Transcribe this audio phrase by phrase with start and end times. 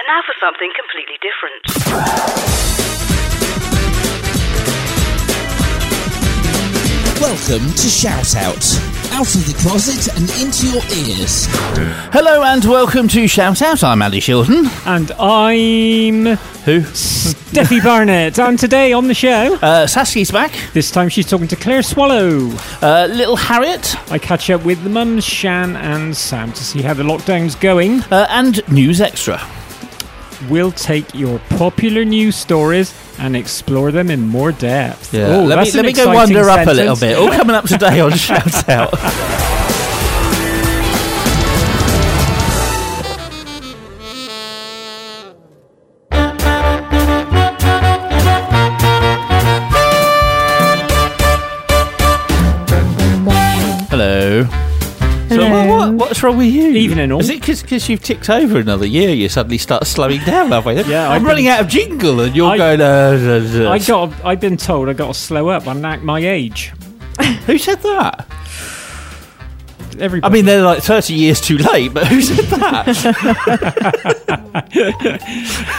[0.00, 2.70] And now for something completely different.
[7.20, 8.64] Welcome to Shout Out.
[9.12, 11.46] Out of the closet and into your ears.
[12.14, 13.84] Hello and welcome to Shout Out.
[13.84, 14.64] I'm Andy Shilton.
[14.86, 16.80] And I'm Who?
[16.80, 18.38] Steffi Barnett.
[18.38, 20.52] And today on the show, Uh, Saski's back.
[20.72, 22.50] this time she's talking to Claire Swallow.
[22.80, 23.94] Uh, little Harriet.
[24.10, 28.00] I catch up with the mums, Shan and Sam, to see how the lockdown's going.
[28.10, 29.38] Uh, and News Extra.
[30.48, 35.12] We'll take your popular news stories and explore them in more depth.
[35.12, 35.36] Yeah.
[35.36, 37.18] Oh, let me, let me go wander up a little bit.
[37.18, 38.94] All coming up today on Shout Out.
[56.20, 56.68] What's wrong with you?
[56.72, 57.20] Evening all.
[57.20, 59.08] Is it because you've ticked over another year?
[59.10, 60.80] You suddenly start slowing down halfway.
[60.90, 62.80] Yeah, I'm I've running been- out of jingle, and you're I- going.
[62.80, 63.70] Uh, uh, uh.
[63.70, 64.12] I got.
[64.24, 66.72] I've been told I got to slow up I'm at my age.
[67.46, 68.26] Who said that?
[68.30, 70.32] I Everybody.
[70.32, 72.86] mean, they're like 30 years too late, but who said that?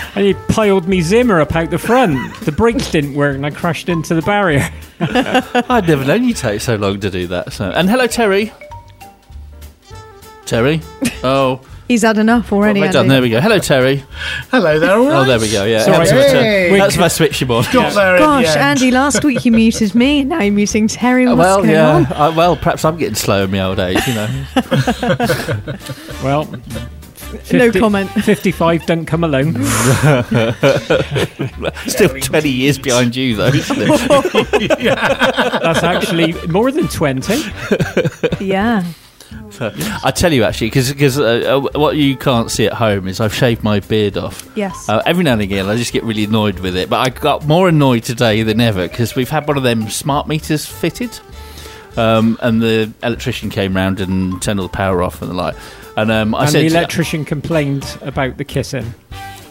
[0.15, 2.35] and he piled me Zimmer up out the front.
[2.41, 4.69] The brakes didn't work, and I crashed into the barrier.
[4.99, 7.53] I'd never known you take so long to do that.
[7.53, 8.51] So, and hello, Terry.
[10.51, 10.81] Terry.
[11.23, 12.79] Oh, He's had enough already.
[12.79, 13.07] have I done?
[13.07, 13.39] There we go.
[13.39, 14.03] Hello, Terry.
[14.49, 15.17] Hello there, all oh, right?
[15.17, 15.65] Oh, there we go.
[15.65, 15.97] Yeah, Sorry.
[15.97, 16.43] that's, my turn.
[16.43, 16.77] Hey.
[16.79, 17.63] that's my switch you on.
[17.71, 18.55] Got there Gosh.
[18.55, 21.27] Andy, last week you muted me, now you're muting Terry.
[21.27, 21.95] Uh, What's Well, going yeah.
[21.95, 22.07] on?
[22.07, 24.27] I, well, perhaps I'm getting slow in my old age, you know.
[26.23, 26.49] Well,
[27.53, 28.09] No comment.
[28.09, 29.53] 55 don't come alone.
[31.87, 33.77] Still 20 years behind you, though, isn't?
[35.61, 37.43] That's actually more than 20.
[38.43, 38.83] Yeah.
[40.03, 43.33] I tell you, actually, because uh, uh, what you can't see at home is I've
[43.33, 44.49] shaved my beard off.
[44.55, 44.89] Yes.
[44.89, 46.89] Uh, every now and again, I just get really annoyed with it.
[46.89, 50.27] But I got more annoyed today than ever because we've had one of them smart
[50.27, 51.19] meters fitted,
[51.97, 55.55] um, and the electrician came round and turned all the power off and the light.
[55.97, 58.93] And um, I and said, the electrician complained about the kissing.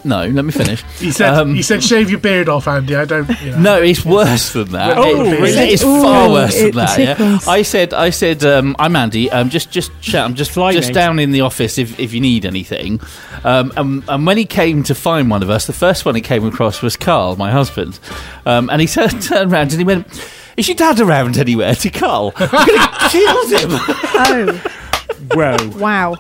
[0.05, 2.95] "No, let me finish." He said, Um, he said, shave your beard off, Andy.
[2.95, 3.29] I don't.
[3.43, 3.59] You know.
[3.59, 4.99] No, it's worse than that.
[4.99, 5.69] Oh, It- really?
[5.73, 6.99] It's Ooh, far worse it than that.
[6.99, 7.39] Yeah?
[7.49, 9.31] I said, I said, um, I'm Andy.
[9.31, 10.29] Um, just, just shout.
[10.29, 10.95] I'm just, Fly just me.
[10.95, 13.01] down in the office if, if you need anything.
[13.45, 16.21] Um, and, and when he came to find one of us, the first one he
[16.21, 17.99] came across was Carl, my husband.
[18.47, 20.07] Um, and he turned, turned around and he went.
[20.57, 21.75] Is your dad around anywhere?
[21.81, 23.69] To Carl, I'm going to kill him.
[23.71, 24.63] Oh,
[25.33, 25.57] Whoa.
[25.79, 26.17] wow.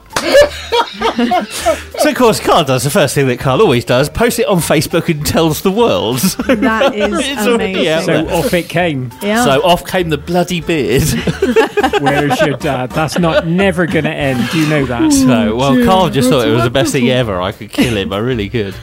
[1.98, 4.58] so of course, Carl does the first thing that Carl always does: post it on
[4.58, 6.20] Facebook and tells the world.
[6.60, 8.28] That is It's already out amazing.
[8.28, 9.10] So off it came.
[9.22, 9.44] Yeah.
[9.44, 11.02] So off came the bloody beard.
[12.00, 12.90] Where's your dad?
[12.90, 14.52] That's not never going to end.
[14.52, 15.12] You know that.
[15.12, 17.40] So, well, Carl just thought it was the best thing ever.
[17.40, 18.12] I could kill him.
[18.12, 18.74] I really could.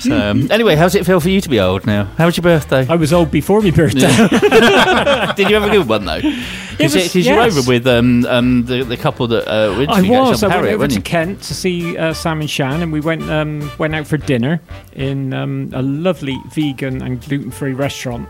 [0.00, 2.04] So, um, anyway, how's it feel for you to be old now?
[2.04, 2.86] How was your birthday?
[2.88, 4.00] I was old before my birthday.
[5.34, 6.20] Did you have a good one though?
[6.20, 7.56] Because was- you're yes.
[7.56, 10.42] over with um, um, the, the couple that uh, I was.
[10.42, 11.00] I on went over to you?
[11.00, 14.60] Kent to see uh, Sam and Shan, and we went um, went out for dinner
[14.92, 18.28] in um, a lovely vegan and gluten free restaurant.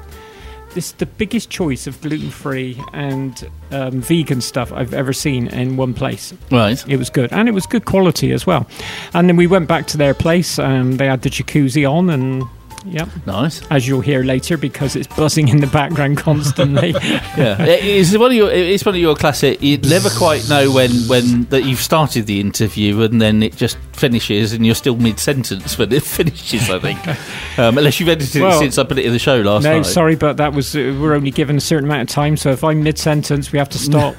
[0.73, 5.49] This is the biggest choice of gluten free and um, vegan stuff I've ever seen
[5.49, 6.33] in one place.
[6.49, 6.81] Right.
[6.87, 8.69] It was good, and it was good quality as well.
[9.13, 12.45] And then we went back to their place, and they had the jacuzzi on, and
[12.85, 13.63] yep, Nice.
[13.71, 16.95] as you'll hear later, because it's buzzing in the background constantly.
[17.37, 17.63] Yeah.
[17.63, 18.51] It- It's one of your.
[18.51, 19.63] It's one of your classic.
[19.63, 23.79] You never quite know when when that you've started the interview and then it just
[23.93, 26.69] finishes and you're still mid sentence when it finishes.
[26.71, 26.99] I think,
[27.59, 29.71] um, unless you've edited Well, it since I put it in the show last no,
[29.73, 29.77] night.
[29.79, 32.37] No, sorry, but that was uh, we're only given a certain amount of time.
[32.37, 34.17] So if I'm mid sentence, we have to stop.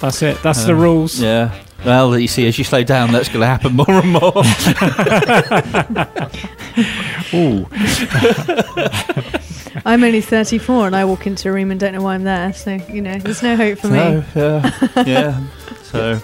[0.00, 0.42] That's it.
[0.42, 1.20] That's the um, rules.
[1.20, 1.54] Yeah.
[1.84, 4.32] Well, you see, as you slow down, that's going to happen more and more.
[7.34, 7.66] Ooh,
[9.84, 12.52] I'm only 34, and I walk into a room and don't know why I'm there.
[12.52, 14.24] So you know, there's no hope for me.
[14.34, 15.46] Yeah, yeah.
[15.82, 16.20] So,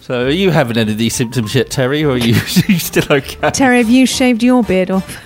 [0.00, 2.78] so are you having any of these symptoms yet, Terry, or are you, are you
[2.78, 3.50] still okay?
[3.50, 5.18] Terry, have you shaved your beard off?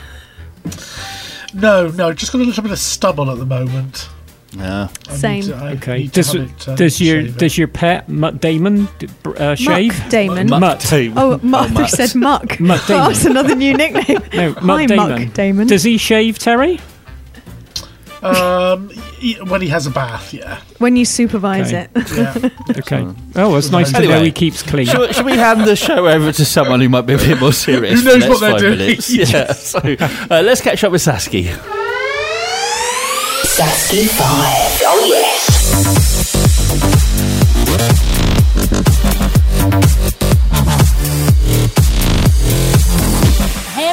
[1.55, 4.09] No, no, just got a little bit of stubble at the moment.
[4.57, 4.89] Yeah.
[5.11, 5.43] Same.
[5.45, 6.07] to- okay.
[6.07, 7.39] Does, it, uh, does your shaved.
[7.39, 9.99] does your pet Mutt Damon d- uh, shave?
[9.99, 10.49] Muck Damon.
[10.49, 10.61] Mutt.
[10.61, 10.93] Mutt.
[11.17, 11.71] Oh, Muck.
[11.73, 11.91] Mutt.
[11.91, 12.59] Said Muck.
[12.61, 13.09] Mutt Oh, Damon.
[13.13, 14.19] that's another new nickname.
[14.35, 15.25] No, Hi, Mutt Damon.
[15.27, 15.67] Muck Damon.
[15.67, 16.81] Does he shave Terry?
[18.23, 18.89] Um,
[19.49, 20.61] when he has a bath, yeah.
[20.79, 21.87] when you supervise Okay.
[21.95, 22.13] it.
[22.17, 22.49] yeah.
[22.79, 23.07] Okay.
[23.37, 24.87] Oh, it's nice to know he keeps clean.
[24.87, 27.53] Should, shall we hand the show over to someone who might be a bit more
[27.53, 28.01] serious?
[28.03, 28.79] Who knows for the next what they're doing?
[28.79, 29.11] minutes?
[29.15, 29.53] Yeah.
[29.53, 31.53] So uh, let's catch up with Saski.
[33.57, 34.83] Saski 5.
[34.85, 37.06] Oh, yes.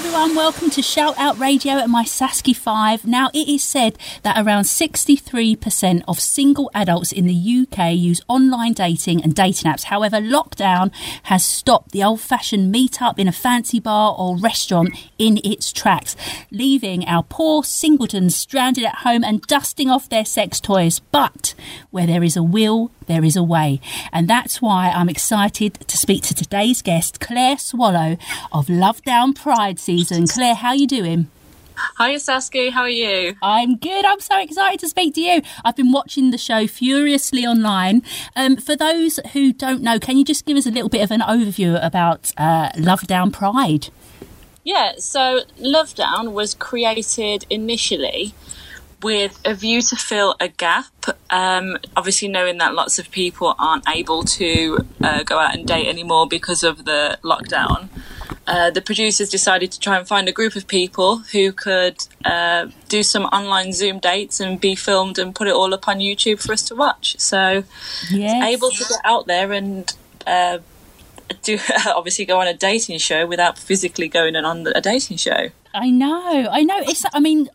[0.05, 3.05] Everyone, welcome to Shout Out Radio at my Saski 5.
[3.05, 8.73] Now, it is said that around 63% of single adults in the UK use online
[8.73, 9.85] dating and dating apps.
[9.85, 10.91] However, lockdown
[11.23, 15.71] has stopped the old fashioned meet up in a fancy bar or restaurant in its
[15.71, 16.17] tracks,
[16.51, 20.99] leaving our poor singletons stranded at home and dusting off their sex toys.
[20.99, 21.55] But
[21.91, 23.79] where there is a will, there is a way.
[24.11, 28.17] And that's why I'm excited to speak to today's guest, Claire Swallow
[28.51, 29.79] of Love Down Pride.
[30.01, 31.27] Claire, how you doing?
[31.75, 32.71] Hi, Saskia.
[32.71, 33.35] How are you?
[33.41, 34.05] I'm good.
[34.05, 35.41] I'm so excited to speak to you.
[35.63, 38.03] I've been watching the show furiously online.
[38.35, 41.11] Um, for those who don't know, can you just give us a little bit of
[41.11, 43.89] an overview about uh, Love Down Pride?
[44.63, 48.33] Yeah, so Love Down was created initially
[49.03, 50.85] with a view to fill a gap.
[51.29, 55.87] Um, obviously, knowing that lots of people aren't able to uh, go out and date
[55.87, 57.89] anymore because of the lockdown,
[58.47, 61.95] uh, the producers decided to try and find a group of people who could
[62.25, 65.99] uh, do some online Zoom dates and be filmed and put it all up on
[65.99, 67.19] YouTube for us to watch.
[67.19, 67.63] So,
[68.11, 68.43] Yes.
[68.43, 69.91] able to get out there and
[70.27, 70.59] uh,
[71.41, 71.57] do
[71.87, 75.49] obviously go on a dating show without physically going on a dating show.
[75.73, 76.79] I know, I know.
[76.79, 77.49] It's, I mean,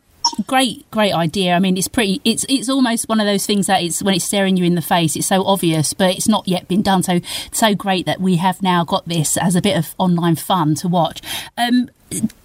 [0.46, 1.54] great, great idea.
[1.54, 2.20] I mean, it's pretty.
[2.24, 4.82] It's it's almost one of those things that it's when it's staring you in the
[4.82, 5.16] face.
[5.16, 7.02] It's so obvious, but it's not yet been done.
[7.02, 7.20] So
[7.52, 10.88] so great that we have now got this as a bit of online fun to
[10.88, 11.20] watch.
[11.56, 11.90] Um,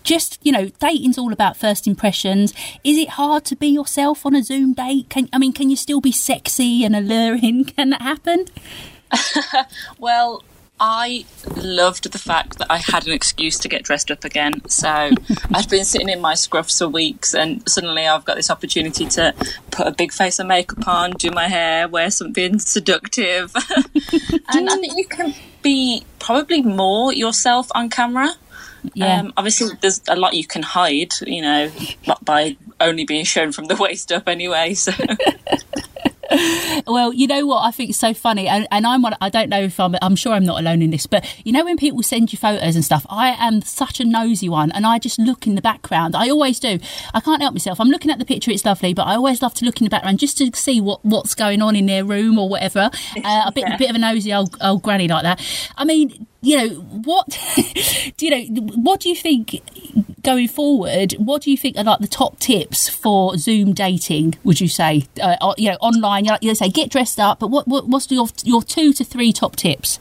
[0.03, 2.53] just you know, dating's all about first impressions.
[2.83, 5.09] Is it hard to be yourself on a Zoom date?
[5.09, 7.65] Can I mean, can you still be sexy and alluring?
[7.75, 8.45] Can that happen?
[9.99, 10.43] Well,
[10.79, 11.25] I
[11.55, 14.67] loved the fact that I had an excuse to get dressed up again.
[14.67, 14.89] So
[15.53, 19.33] I'd been sitting in my scruffs for weeks, and suddenly I've got this opportunity to
[19.71, 23.53] put a big face of makeup on, do my hair, wear something seductive.
[24.53, 28.33] and I think you can be probably more yourself on camera.
[28.93, 29.21] Yeah.
[29.21, 31.71] Um, obviously, there's a lot you can hide, you know,
[32.21, 34.73] by only being shown from the waist up anyway.
[34.73, 34.91] So
[36.87, 39.15] Well, you know what I think is so funny, and, and I'm one.
[39.21, 39.95] I don't know if I'm.
[40.01, 42.75] I'm sure I'm not alone in this, but you know when people send you photos
[42.75, 46.15] and stuff, I am such a nosy one, and I just look in the background.
[46.15, 46.79] I always do.
[47.13, 47.79] I can't help myself.
[47.79, 49.89] I'm looking at the picture; it's lovely, but I always love to look in the
[49.89, 52.89] background just to see what what's going on in their room or whatever.
[53.23, 55.41] Uh, a bit, a bit of a nosy old old granny like that.
[55.77, 56.69] I mean, you know
[57.05, 57.39] what?
[58.17, 59.61] do you know what do you think
[60.23, 61.13] going forward?
[61.13, 64.35] What do you think are like the top tips for Zoom dating?
[64.43, 66.25] Would you say, uh, or, you know, online?
[66.25, 69.31] You know, say get dressed up, but what, what what's your your two to three
[69.31, 69.99] top tips?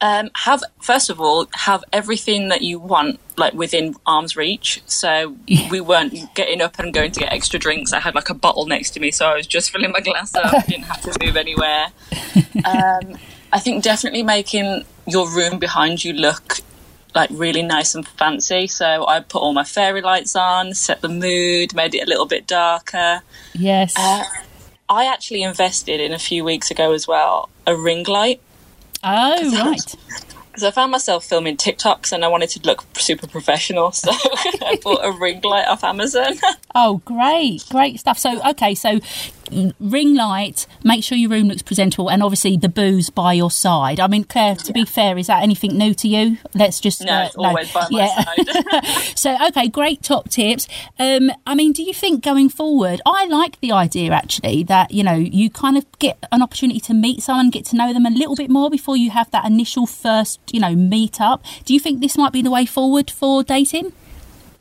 [0.00, 4.82] um, have first of all have everything that you want like within arm's reach.
[4.86, 5.36] So
[5.70, 7.92] we weren't getting up and going to get extra drinks.
[7.92, 10.34] I had like a bottle next to me, so I was just filling my glass
[10.34, 10.66] up.
[10.68, 11.88] didn't have to move anywhere.
[12.64, 13.16] Um,
[13.52, 16.58] I think definitely making your room behind you look
[17.16, 18.68] like really nice and fancy.
[18.68, 22.26] So I put all my fairy lights on, set the mood, made it a little
[22.26, 23.22] bit darker.
[23.54, 23.94] Yes.
[23.96, 24.22] Uh,
[24.88, 28.40] I actually invested in a few weeks ago as well a ring light
[29.02, 29.94] oh right.
[30.56, 34.78] because I found myself filming TikToks and I wanted to look super professional, so I
[34.82, 36.34] bought a ring light off Amazon.
[36.78, 38.18] Oh, great, great stuff.
[38.18, 39.00] So, okay, so
[39.80, 44.00] ring light, make sure your room looks presentable, and obviously the booze by your side.
[44.00, 46.38] I mean, Claire, to be fair, is that anything new to you?
[46.54, 49.16] Let's just No, uh, it's always by my side.
[49.16, 50.66] so, okay, great top tips.
[50.98, 55.02] Um, I mean, do you think going forward, I like the idea actually that you
[55.02, 58.10] know you kind of get an opportunity to meet someone, get to know them a
[58.10, 61.44] little bit more before you have that initial first, you know, meet up.
[61.64, 63.92] Do you think this might be the way forward for dating?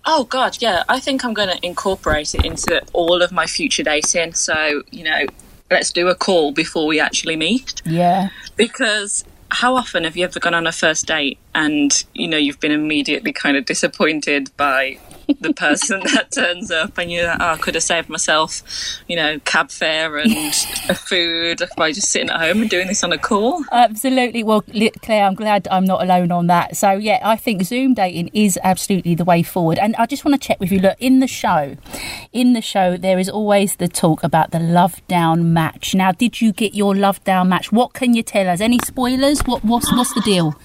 [0.05, 0.83] Oh god, yeah.
[0.87, 4.33] I think I'm going to incorporate it into all of my future dating.
[4.33, 5.25] So you know,
[5.71, 7.81] let's do a call before we actually meet.
[7.85, 8.29] Yeah.
[8.55, 12.59] Because how often have you ever gone on a first date and you know you've
[12.59, 14.97] been immediately kind of disappointed by
[15.39, 18.61] the person that turns up and you're like, oh, I could have saved myself,
[19.07, 20.53] you know, cab fare and
[20.95, 23.63] food by just sitting at home and doing this on a call.
[23.71, 24.43] Absolutely.
[24.43, 24.63] Well,
[25.01, 26.77] Claire, I'm glad I'm not alone on that.
[26.77, 29.77] So, yeah, I think Zoom dating is absolutely the way forward.
[29.77, 30.79] And I just want to check with you.
[30.79, 31.77] Look, in the show,
[32.33, 35.95] in the show, there is always the talk about the love down match.
[35.95, 37.71] Now, did you get your love down match?
[37.71, 38.61] What can you tell us?
[38.61, 39.41] Any spoilers?
[39.41, 40.55] What what's what's the deal?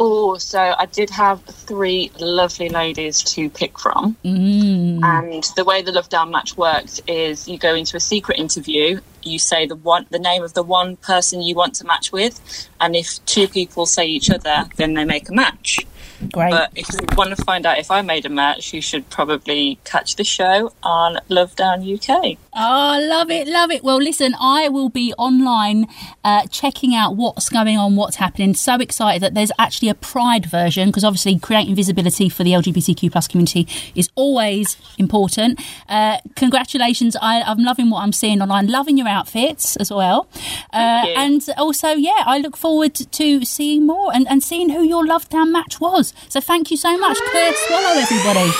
[0.00, 4.16] Oh, so I did have three lovely ladies to pick from.
[4.24, 5.02] Mm.
[5.02, 9.00] And the way the Love Down match works is you go into a secret interview,
[9.24, 12.68] you say the one the name of the one person you want to match with,
[12.80, 15.80] and if two people say each other, then they make a match.
[16.32, 16.50] Great.
[16.50, 19.78] But if you want to find out if I made a match, you should probably
[19.84, 22.36] catch the show on Love Down UK.
[22.60, 23.84] Oh, love it, love it.
[23.84, 25.86] Well, listen, I will be online
[26.24, 28.52] uh, checking out what's going on, what's happening.
[28.54, 33.12] So excited that there's actually a Pride version because obviously creating visibility for the LGBTQ
[33.12, 35.60] plus community is always important.
[35.88, 37.16] Uh, congratulations!
[37.22, 38.66] I, I'm loving what I'm seeing online.
[38.66, 40.26] Loving your outfits as well,
[40.72, 45.06] uh, and also, yeah, I look forward to seeing more and, and seeing who your
[45.06, 46.12] love down match was.
[46.28, 48.50] So thank you so much, Claire Swallow, everybody.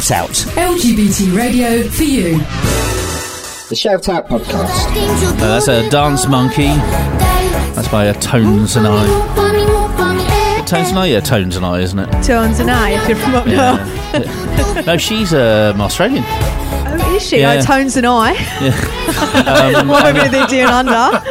[0.00, 0.30] Shout out.
[0.30, 2.38] LGBT radio for you.
[3.68, 4.86] The Shout Out Podcast.
[5.34, 6.68] Uh, that's a Dance Monkey.
[7.74, 10.64] That's by uh, Tones and I.
[10.66, 11.06] Tones and I?
[11.06, 12.10] Yeah, Tones and I, isn't it?
[12.22, 14.86] Tones and I, if you're from up north.
[14.86, 16.24] No, she's um, Australian.
[17.18, 17.38] She?
[17.40, 17.60] Yeah.
[17.60, 18.34] Tones and I.
[19.38, 20.92] Um, what are they doing under?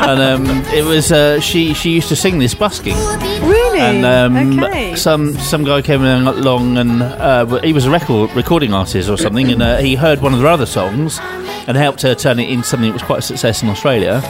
[0.00, 1.74] and um, it was uh, she.
[1.74, 3.80] She used to sing this busking, Really?
[3.80, 4.94] and um, okay.
[4.94, 9.50] some some guy came along and uh, he was a record recording artist or something,
[9.50, 11.18] and uh, he heard one of their other songs
[11.66, 14.22] and helped her turn it into something that was quite a success in Australia.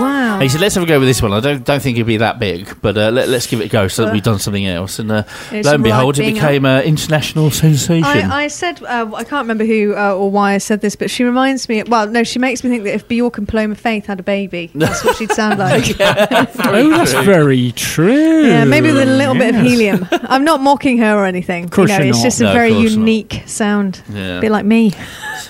[0.00, 0.34] Wow.
[0.34, 1.32] And he said, "Let's have a go with this one.
[1.32, 3.68] I don't don't think it'd be that big, but uh, let, us give it a
[3.68, 6.84] go so that we've done something else." And uh, lo and behold, it became an
[6.84, 8.04] international sensation.
[8.04, 11.10] I, I said uh, I can't remember who uh, or why I said this, but
[11.10, 11.82] she reminds me.
[11.82, 14.70] Well, no, she makes me think that if Bjork and Paloma Faith had a baby,
[14.74, 15.84] that's what she'd sound like.
[16.64, 18.46] Oh, that's very true.
[18.46, 20.06] Yeah, maybe with a little bit of helium.
[20.10, 21.68] I'm not mocking her or anything.
[21.68, 22.24] course you know, you're it's not.
[22.24, 22.98] just a No, of very course not.
[22.98, 24.02] unique sound.
[24.12, 24.38] Yeah.
[24.38, 24.92] A bit like me.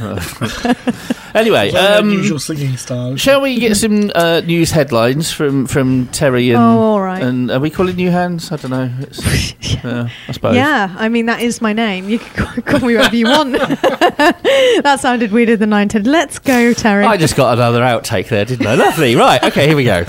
[1.34, 3.16] anyway, um, unusual singing style.
[3.16, 7.22] shall we get some uh, news headlines from, from Terry and Oh, all right.
[7.22, 8.50] and are we calling you hands?
[8.52, 8.90] I don't know.
[9.00, 9.24] It's,
[9.84, 10.56] uh, I suppose.
[10.56, 12.08] Yeah, I mean that is my name.
[12.08, 13.52] You can call, call me whatever you want.
[14.22, 16.10] that sounded weirder than I intended.
[16.10, 17.04] Let's go, Terry.
[17.04, 18.74] I just got another outtake there, didn't I?
[18.74, 19.14] Lovely.
[19.16, 19.42] Right.
[19.42, 19.66] Okay.
[19.66, 20.04] Here we go.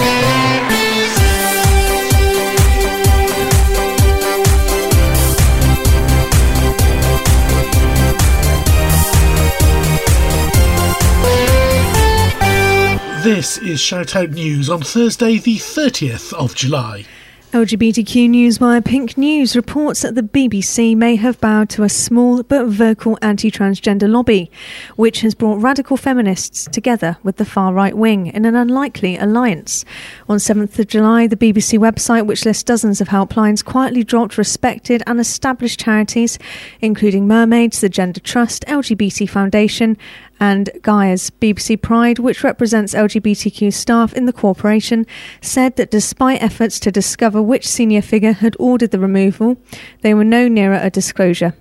[13.23, 17.05] This is Shoutout News on Thursday, the 30th of July.
[17.53, 22.43] LGBTQ news Newswire Pink News reports that the BBC may have bowed to a small
[22.43, 24.51] but vocal anti transgender lobby,
[24.97, 29.85] which has brought radical feminists together with the far right wing in an unlikely alliance.
[30.27, 35.01] On 7th of July, the BBC website, which lists dozens of helplines, quietly dropped respected
[35.07, 36.39] and established charities,
[36.81, 39.95] including Mermaids, the Gender Trust, LGBT Foundation,
[40.43, 45.07] and GIRES BBC Pride, which represents LGBTQ staff in the corporation,
[45.39, 49.55] said that despite efforts to discover which senior figure had ordered the removal,
[50.01, 51.53] they were no nearer a disclosure.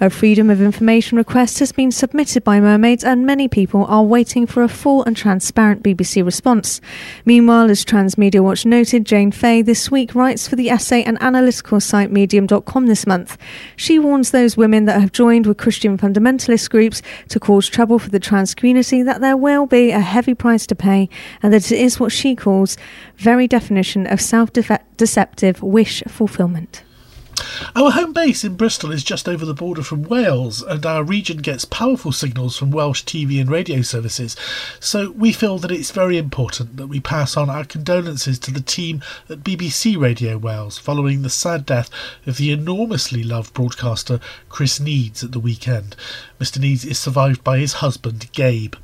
[0.00, 4.46] A Freedom of Information request has been submitted by Mermaids, and many people are waiting
[4.46, 6.80] for a full and transparent BBC response.
[7.24, 11.80] Meanwhile, as Transmedia Watch noted, Jane Fae this week writes for the essay and analytical
[11.80, 13.38] site Medium.com this month.
[13.76, 18.10] She warns those women that have joined with Christian fundamentalist groups to cause trouble for
[18.10, 21.08] the trans community that there will be a heavy price to pay,
[21.42, 22.76] and that it is what she calls
[23.16, 26.82] very definition of self deceptive wish fulfillment.
[27.76, 31.38] Our home base in Bristol is just over the border from Wales, and our region
[31.38, 34.36] gets powerful signals from Welsh TV and radio services.
[34.80, 38.60] So we feel that it's very important that we pass on our condolences to the
[38.60, 41.88] team at BBC Radio Wales following the sad death
[42.26, 45.96] of the enormously loved broadcaster Chris Needs at the weekend.
[46.40, 46.58] Mr.
[46.58, 48.74] Needs is survived by his husband, Gabe.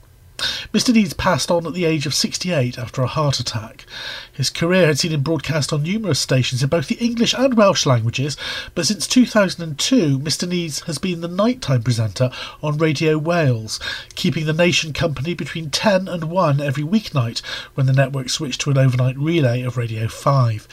[0.72, 0.94] Mr.
[0.94, 3.84] Needs passed on at the age of 68 after a heart attack.
[4.32, 7.86] His career had seen him broadcast on numerous stations in both the English and Welsh
[7.86, 8.36] languages,
[8.74, 10.48] but since 2002, Mr.
[10.48, 12.30] Needs has been the nighttime presenter
[12.62, 13.80] on Radio Wales,
[14.14, 17.40] keeping the nation company between 10 and 1 every weeknight
[17.74, 20.68] when the network switched to an overnight relay of Radio 5.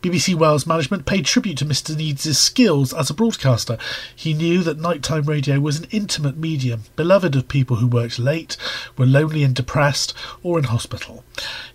[0.00, 1.96] BBC Wales management paid tribute to Mr.
[1.96, 3.76] Needs' skills as a broadcaster.
[4.14, 8.56] He knew that nighttime radio was an intimate medium, beloved of people who worked late,
[8.96, 11.24] were lonely and depressed, or in hospital.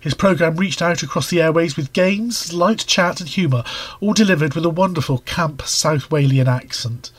[0.00, 3.64] His programme reached out across the airways with games, light chat, and humour,
[4.00, 7.10] all delivered with a wonderful camp South Walian accent.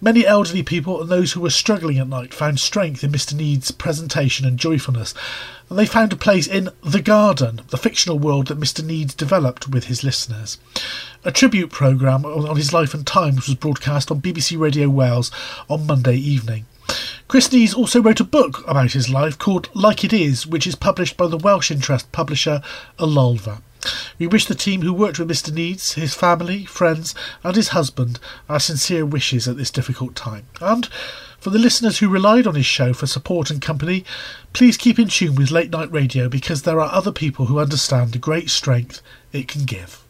[0.00, 3.32] Many elderly people and those who were struggling at night found strength in Mr.
[3.32, 5.14] Needs' presentation and joyfulness,
[5.70, 8.84] and they found a place in The Garden, the fictional world that Mr.
[8.84, 10.58] Need developed with his listeners.
[11.24, 15.30] A tribute programme on his life and times was broadcast on BBC Radio Wales
[15.70, 16.66] on Monday evening.
[17.28, 20.74] Chris Needs also wrote a book about his life called Like It Is, which is
[20.74, 22.62] published by the Welsh interest publisher
[22.98, 23.62] Y Lolfa.
[24.18, 25.52] We wish the team who worked with Mr.
[25.52, 27.14] Needs, his family, friends,
[27.44, 30.46] and his husband our sincere wishes at this difficult time.
[30.60, 30.88] And
[31.46, 34.04] For the listeners who relied on his show for support and company,
[34.52, 38.10] please keep in tune with late night radio because there are other people who understand
[38.12, 39.00] the great strength
[39.32, 40.02] it can give.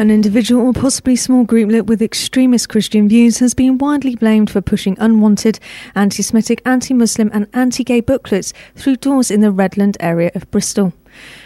[0.00, 4.62] An individual or possibly small grouplet with extremist Christian views has been widely blamed for
[4.62, 5.60] pushing unwanted,
[5.94, 10.50] anti Semitic, anti Muslim, and anti gay booklets through doors in the Redland area of
[10.50, 10.94] Bristol.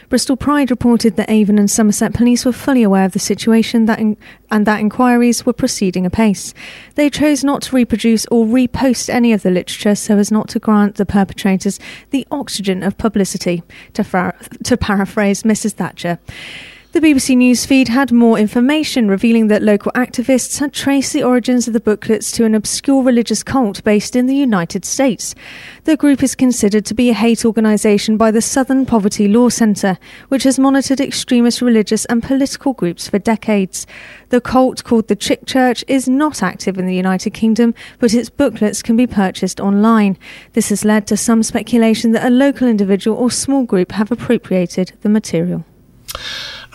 [0.08, 3.98] Bristol Pride reported that Avon and Somerset police were fully aware of the situation that
[3.98, 4.16] in-
[4.52, 6.54] and that inquiries were proceeding apace.
[6.94, 10.60] They chose not to reproduce or repost any of the literature so as not to
[10.60, 11.80] grant the perpetrators
[12.10, 15.72] the oxygen of publicity, to, fra- to paraphrase Mrs.
[15.72, 16.20] Thatcher.
[16.94, 21.66] The BBC News feed had more information revealing that local activists had traced the origins
[21.66, 25.34] of the booklets to an obscure religious cult based in the United States.
[25.86, 29.98] The group is considered to be a hate organisation by the Southern Poverty Law Centre,
[30.28, 33.88] which has monitored extremist religious and political groups for decades.
[34.28, 38.30] The cult, called the Chick Church, is not active in the United Kingdom, but its
[38.30, 40.16] booklets can be purchased online.
[40.52, 44.92] This has led to some speculation that a local individual or small group have appropriated
[45.00, 45.64] the material.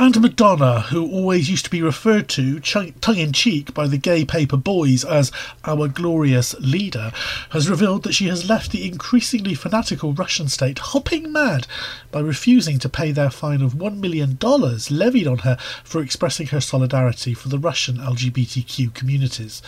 [0.01, 4.23] And Madonna, who always used to be referred to tongue in cheek by the gay
[4.23, 5.29] paper boys as
[5.65, 7.11] our glorious leader,
[7.49, 11.67] has revealed that she has left the increasingly fanatical Russian state hopping mad
[12.11, 16.61] by refusing to pay their fine of $1 million levied on her for expressing her
[16.61, 19.61] solidarity for the Russian LGBTQ communities.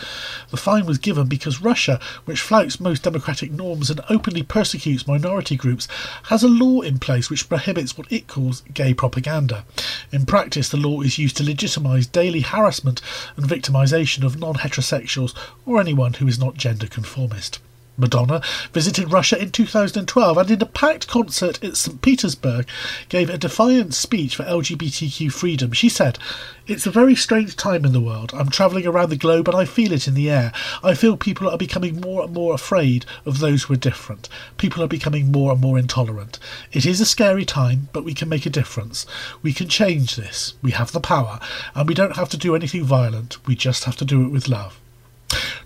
[0.50, 5.56] The fine was given because Russia, which flouts most democratic norms and openly persecutes minority
[5.56, 5.88] groups,
[6.24, 9.66] has a law in place which prohibits what it calls gay propaganda.
[10.10, 13.00] In practice, the law is used to legitimise daily harassment
[13.36, 15.36] and victimisation of non heterosexuals
[15.66, 17.58] or anyone who is not gender conformist.
[18.02, 18.42] Madonna
[18.72, 22.02] visited Russia in 2012 and, in a packed concert at St.
[22.02, 22.66] Petersburg,
[23.08, 25.72] gave a defiant speech for LGBTQ freedom.
[25.72, 26.18] She said,
[26.66, 28.32] It's a very strange time in the world.
[28.34, 30.52] I'm travelling around the globe and I feel it in the air.
[30.82, 34.28] I feel people are becoming more and more afraid of those who are different.
[34.58, 36.38] People are becoming more and more intolerant.
[36.72, 39.06] It is a scary time, but we can make a difference.
[39.42, 40.54] We can change this.
[40.60, 41.38] We have the power,
[41.74, 43.38] and we don't have to do anything violent.
[43.46, 44.81] We just have to do it with love.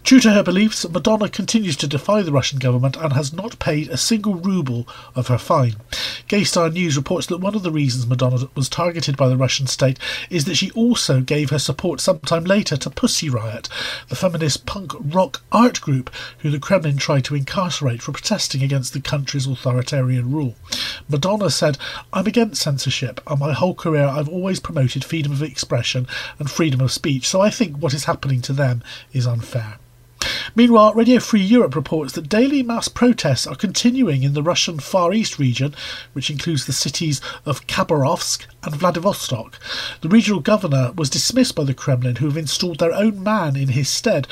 [0.06, 3.88] True to her beliefs, Madonna continues to defy the Russian government and has not paid
[3.88, 5.74] a single ruble of her fine.
[6.28, 9.98] Gaystar News reports that one of the reasons Madonna was targeted by the Russian state
[10.30, 13.68] is that she also gave her support sometime later to Pussy Riot,
[14.08, 18.92] the feminist punk rock art group who the Kremlin tried to incarcerate for protesting against
[18.92, 20.54] the country's authoritarian rule.
[21.08, 21.78] Madonna said,
[22.12, 26.06] I'm against censorship, and my whole career I've always promoted freedom of expression
[26.38, 29.78] and freedom of speech, so I think what is happening to them is unfair.
[30.56, 35.12] Meanwhile, Radio Free Europe reports that daily mass protests are continuing in the Russian Far
[35.12, 35.74] East region,
[36.14, 39.58] which includes the cities of Khabarovsk and Vladivostok.
[40.00, 43.68] The regional governor was dismissed by the Kremlin, who have installed their own man in
[43.68, 44.26] his stead,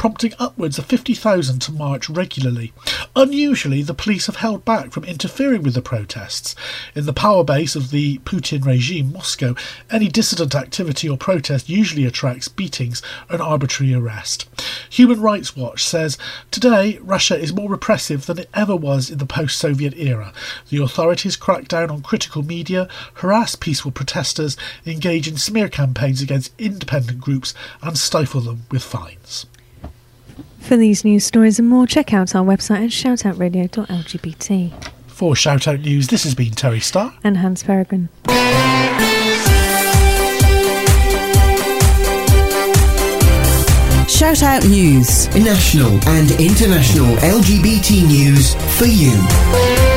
[0.00, 2.72] prompting upwards of 50,000 to march regularly.
[3.14, 6.54] Unusually, the police have held back from interfering with the protests.
[6.94, 9.54] In the power base of the Putin regime, Moscow,
[9.90, 14.48] any dissident activity or protest usually attracts beatings and arbitrary arrest.
[14.88, 16.16] Human Rights Watch says
[16.50, 20.32] today Russia is more repressive than it ever was in the post Soviet era.
[20.70, 26.58] The authorities crack down on critical media, harass peaceful protesters, engage in smear campaigns against
[26.58, 29.44] independent groups, and stifle them with fines.
[30.60, 34.90] For these news stories and more, check out our website at shoutoutradio.lgbt.
[35.08, 37.12] For Shoutout News, this has been Terry Starr.
[37.24, 38.08] And Hans Peregrine.
[44.08, 45.28] Shout Out News.
[45.34, 49.89] National and international LGBT news for you.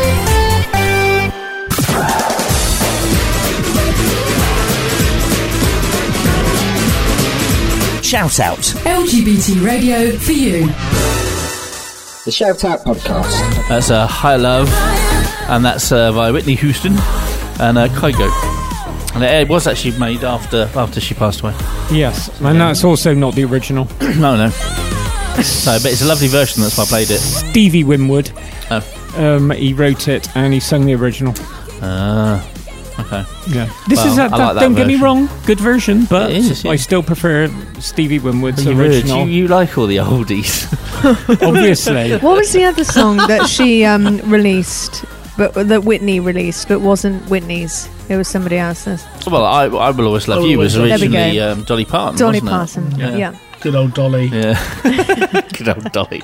[8.13, 8.59] Shout Out.
[8.59, 10.67] LGBT radio for you.
[12.25, 13.67] The Shout Out Podcast.
[13.67, 14.71] That's uh, High Love,
[15.49, 16.93] and that's uh, by Whitney Houston
[17.59, 18.29] and uh, Kygo.
[19.15, 21.55] And it was actually made after after she passed away.
[21.91, 23.85] Yes, and that's also not the original.
[24.01, 24.49] no, no.
[25.41, 26.61] So, but it's a lovely version.
[26.61, 27.17] That's why I played it.
[27.17, 28.31] Stevie Winwood.
[28.69, 29.15] Oh.
[29.17, 31.33] Um, he wrote it and he sung the original.
[31.81, 32.47] Ah.
[32.99, 33.25] Okay.
[33.49, 33.69] Yeah.
[33.87, 35.03] This Well, is a, I like that don't get me version.
[35.05, 36.71] wrong, good version, but It is, yeah.
[36.71, 38.85] I still prefer Stevie Winwood's You, would.
[38.91, 39.25] original.
[39.27, 40.67] you, you like all the oldies.
[41.47, 42.11] Obviously.
[42.19, 45.03] What was the other song that she um, released,
[45.37, 47.89] but that Whitney released, but wasn't Whitney's?
[48.09, 49.03] It was somebody else's.
[49.25, 50.95] well, I, I will always love you was there we go.
[50.95, 52.19] originally um, Dolly Parton.
[52.19, 52.99] Dolly wasn't it?
[52.99, 52.99] Parton.
[52.99, 53.31] Yeah.
[53.31, 53.37] Yeah.
[53.63, 54.25] Good old Dolly.
[54.25, 54.59] Yeah.
[55.57, 56.19] Good old Dolly.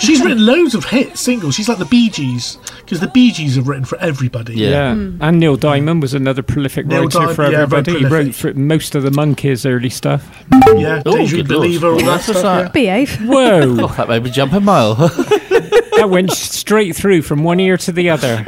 [0.00, 1.54] She's written loads of hit singles.
[1.54, 4.54] She's like the Bee Gees, because the Bee Gees have written for everybody.
[4.54, 4.68] Yeah.
[4.68, 5.22] Yeah, hmm.
[5.22, 7.98] and Neil Diamond was another prolific Neil writer Diamond, for yeah, everybody.
[8.00, 10.28] he wrote for most of the Monkees' early stuff.
[10.74, 11.62] Yeah, Oh, Daydream good lord.
[11.62, 12.42] Believer, all that stuff.
[12.42, 12.72] that?
[12.74, 13.16] Behave.
[13.26, 13.76] Whoa!
[13.80, 14.94] Oh, that made me jump a mile.
[14.96, 18.44] that went straight through from one ear to the other.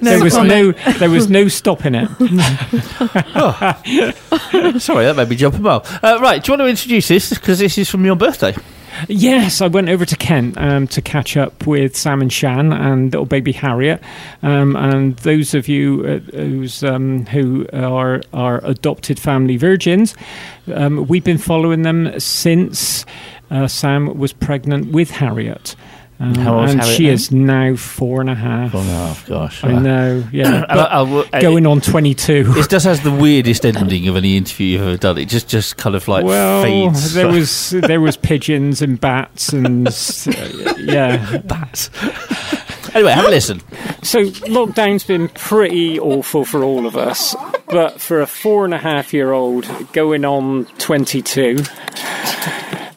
[0.00, 0.76] No there was comment.
[0.86, 2.08] no, there was no stopping it.
[4.80, 5.84] Sorry, that made me jump a mile.
[6.02, 7.30] Uh, right, do you want to introduce this?
[7.30, 8.54] Because this is from your birthday.
[9.06, 13.12] Yes, I went over to Kent um, to catch up with Sam and Shan and
[13.12, 14.02] little baby Harriet.
[14.42, 20.16] Um, and those of you uh, who's, um, who are are adopted family virgins,
[20.74, 23.04] um, we've been following them since
[23.50, 25.76] uh, Sam was pregnant with Harriet.
[26.20, 28.72] Um, How and she is now four and a half.
[28.74, 29.62] Oh, gosh.
[29.62, 30.64] I know, yeah.
[30.68, 32.54] I- I I- going on 22.
[32.56, 35.16] It just has the weirdest ending of any interview you've ever done.
[35.18, 37.14] It just, just kind of like well, fades.
[37.14, 41.88] there was there was pigeons and bats and uh, yeah, bats.
[42.94, 43.60] Anyway, have a listen.
[44.02, 47.36] So lockdown's been pretty awful for all of us,
[47.68, 51.58] but for a four and a half year old going on twenty two.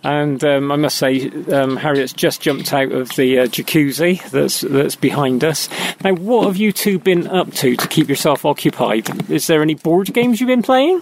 [0.03, 4.61] And um, I must say, um, Harriet's just jumped out of the uh, jacuzzi that's
[4.61, 5.69] that's behind us.
[6.03, 9.29] Now, what have you two been up to to keep yourself occupied?
[9.29, 11.01] Is there any board games you've been playing?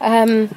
[0.00, 0.48] Um,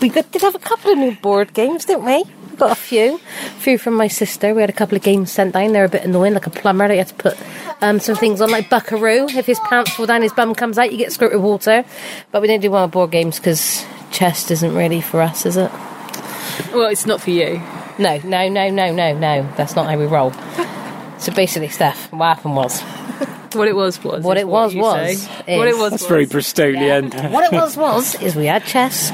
[0.00, 2.22] we did have a couple of new board games, didn't we?
[2.50, 3.16] We got a few.
[3.16, 4.54] A few from my sister.
[4.54, 5.72] We had a couple of games sent down.
[5.72, 6.86] They're a bit annoying, like a plumber.
[6.86, 7.36] They had to put
[7.82, 9.26] um, some things on, like Buckaroo.
[9.28, 11.84] If his pants fall down, his bum comes out, you get squirted with water.
[12.30, 15.70] But we don't do well board games because chest isn't really for us, is it?
[16.72, 17.60] Well, it's not for you.
[17.98, 19.48] No, no, no, no, no, no.
[19.56, 20.32] That's not how we roll.
[21.18, 22.82] So basically, Steph, what happened was.
[23.54, 24.22] What it was was.
[24.22, 25.22] What it was you was.
[25.22, 25.56] say.
[25.58, 26.08] What it was That's was.
[26.08, 27.30] very Bristolian.
[27.32, 29.10] what it was was is we had chess.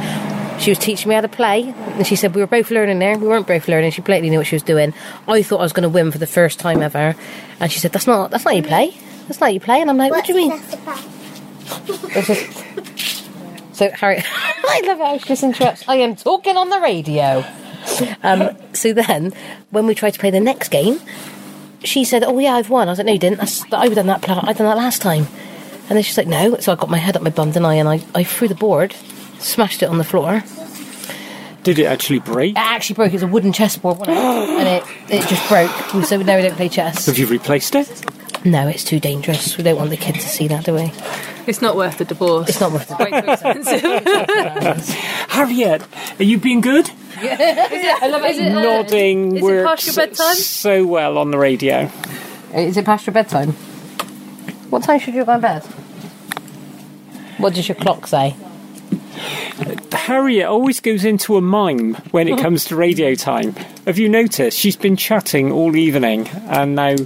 [0.60, 3.16] She was teaching me how to play, and she said we were both learning there.
[3.18, 3.92] We weren't both learning.
[3.92, 4.94] She blatantly knew what she was doing.
[5.28, 7.14] I thought I was going to win for the first time ever,
[7.60, 8.30] and she said, "That's not.
[8.30, 8.96] That's not how you play.
[9.28, 10.60] That's not how you play." And I'm like, "What do you mean?"
[13.82, 15.88] So Harry, I love how she just interrupts.
[15.88, 17.44] I am talking on the radio.
[18.22, 19.32] Um, so then,
[19.70, 21.00] when we tried to play the next game,
[21.82, 23.38] she said, "Oh yeah, I've won." I was like, "No, you didn't.
[23.38, 24.28] That's, I've done that.
[24.28, 25.26] I've done that last time."
[25.88, 27.74] And then she's like, "No." So I got my head up my bum, didn't I?
[27.74, 28.94] And I, I threw the board,
[29.40, 30.44] smashed it on the floor.
[31.64, 32.52] Did it actually break?
[32.52, 33.08] It actually broke.
[33.08, 35.72] It was a wooden chessboard, wasn't and it it just broke.
[36.04, 37.06] So now we don't play chess.
[37.06, 38.04] Have you replaced it?
[38.44, 39.56] No, it's too dangerous.
[39.56, 40.92] We don't want the kids to see that, do we?
[41.46, 42.48] It's not worth the divorce.
[42.50, 43.82] It's not worth the Way too expensive.
[45.30, 45.82] Harriet,
[46.20, 46.90] are you being good?
[47.16, 50.34] I love Is it, uh, Nodding is it works past your bedtime?
[50.36, 51.90] so well on the radio.
[52.54, 53.52] Is it past your bedtime?
[54.70, 55.62] What time should you go to bed?
[57.38, 58.36] What does your clock say?
[59.92, 63.52] Harriet always goes into a mime when it comes to radio time.
[63.86, 64.58] Have you noticed?
[64.58, 66.96] She's been chatting all evening, and now,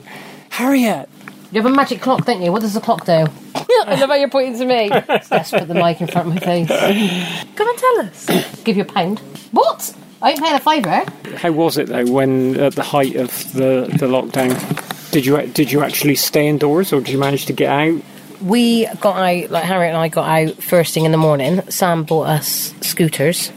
[0.50, 1.08] Harriet,
[1.52, 2.50] You have a magic clock, don't you?
[2.50, 3.12] What does the clock do?
[3.54, 4.88] I love how you're pointing to me.
[4.90, 6.68] Let's put the mic in front of my face.
[7.56, 8.62] Come and tell us.
[8.64, 9.20] Give you a pound.
[9.52, 9.94] What?
[10.20, 11.04] I ain't paying a fiver.
[11.36, 15.10] how was it though when at the height of the, the lockdown?
[15.12, 18.02] Did you did you actually stay indoors, or did you manage to get out?
[18.42, 21.62] We got out, like Harriet and I got out first thing in the morning.
[21.70, 23.52] Sam bought us scooters.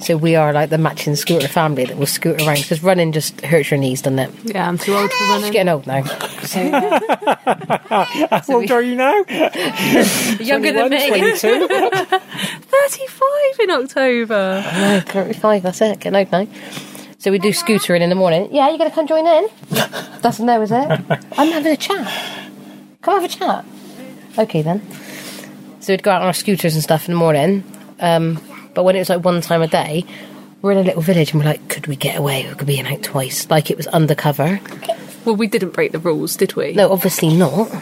[0.00, 3.40] So we are like the matching scooter family that will scoot around because running just
[3.42, 4.30] hurts your knees, doesn't it?
[4.44, 5.34] Yeah, I'm too old for running.
[5.34, 5.52] She's running.
[5.52, 6.04] getting old now.
[6.44, 6.70] So,
[8.30, 9.14] How old are you now?
[10.40, 11.08] younger than me.
[11.08, 11.68] 22?
[11.68, 14.64] 35 in October.
[14.74, 16.00] No, 35, that's it.
[16.00, 16.46] Getting old now.
[17.18, 18.48] So we do scootering in the morning.
[18.52, 19.48] Yeah, you're going to come join in?
[19.70, 20.76] That's a no, is it?
[20.76, 22.06] I'm having a chat.
[23.02, 23.64] Come have a chat.
[24.38, 24.80] Okay, then.
[25.80, 27.64] So we'd go out on our scooters and stuff in the morning.
[27.98, 28.40] Um,
[28.78, 30.04] but when it was like one time a day,
[30.62, 32.46] we're in a little village and we're like, could we get away?
[32.48, 33.50] We could be in out twice.
[33.50, 34.60] Like it was undercover.
[35.24, 36.74] Well, we didn't break the rules, did we?
[36.74, 37.72] No, obviously not.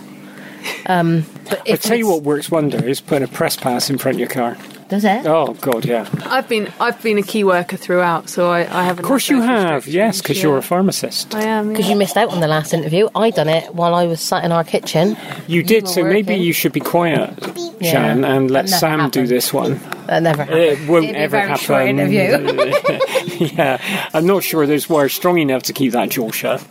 [0.87, 3.99] Um, but I if tell you what works wonders: is putting a press pass in
[3.99, 4.57] front of your car.
[4.88, 5.27] Does it?
[5.27, 6.09] Oh God, yeah.
[6.27, 9.05] I've been I've been a key worker throughout, so I, I haven't.
[9.05, 11.35] Of course you have, yes, because you're a pharmacist.
[11.35, 11.70] I am.
[11.70, 11.92] Because yeah.
[11.92, 13.09] you missed out on the last interview.
[13.16, 15.16] I done it while I was sat in our kitchen.
[15.49, 17.35] You did, were so maybe you should be quiet,
[17.81, 17.90] Yeah.
[17.92, 19.81] Shan, and let That never Sam do this one.
[20.07, 20.61] That never happened.
[20.61, 21.64] It won't It'd be a ever very happen.
[21.64, 23.46] short interview.
[23.57, 26.64] yeah, I'm not sure those wires strong enough to keep that jaw shut.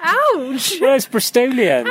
[0.00, 0.80] Ouch!
[0.80, 1.86] Well, it's Bristolian,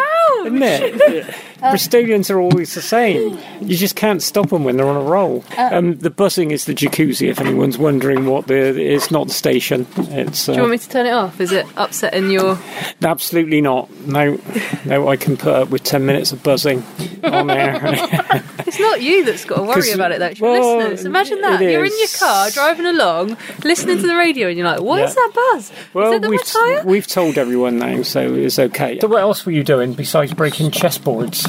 [0.45, 1.35] isn't it?
[1.61, 3.37] Bristolians are always the same.
[3.61, 5.43] You just can't stop them when they're on a roll.
[5.57, 7.29] um, the buzzing is the jacuzzi.
[7.29, 9.85] If anyone's wondering what the, it's not the station.
[9.97, 11.39] It's Do you want uh, me to turn it off?
[11.41, 12.57] Is it upsetting your?
[13.03, 13.89] absolutely not.
[14.05, 14.39] No,
[14.85, 15.07] no.
[15.07, 16.83] I can put up with ten minutes of buzzing
[17.23, 18.43] on air.
[18.69, 20.19] It's not you that's got to worry about it.
[20.19, 20.33] Though.
[20.39, 21.05] Well, listeners.
[21.05, 24.81] Imagine that you're in your car driving along, listening to the radio, and you're like,
[24.81, 25.15] "What is Yeah.
[25.15, 25.71] that buzz?
[25.95, 28.99] Well, is that we've my we've told everyone now, so it's okay.
[28.99, 31.48] So what else were you doing besides breaking chessboards?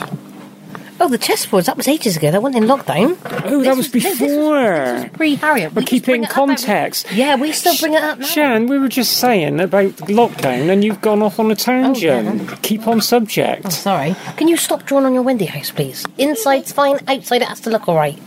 [1.02, 1.64] Oh, the chessboards.
[1.64, 2.30] That was ages ago.
[2.30, 3.16] That wasn't in lockdown.
[3.46, 5.08] Oh, that was before.
[5.14, 5.74] Pre Harriet.
[5.74, 7.10] But keep it in context.
[7.10, 8.26] Yeah, we still bring it up now.
[8.26, 12.60] Shan, we were just saying about lockdown, and you've gone off on a oh, tangent.
[12.62, 13.62] Keep on subject.
[13.64, 14.14] Oh, sorry.
[14.36, 16.04] Can you stop drawing on your windy house, please?
[16.18, 18.18] Inside's fine, outside it has to look all right.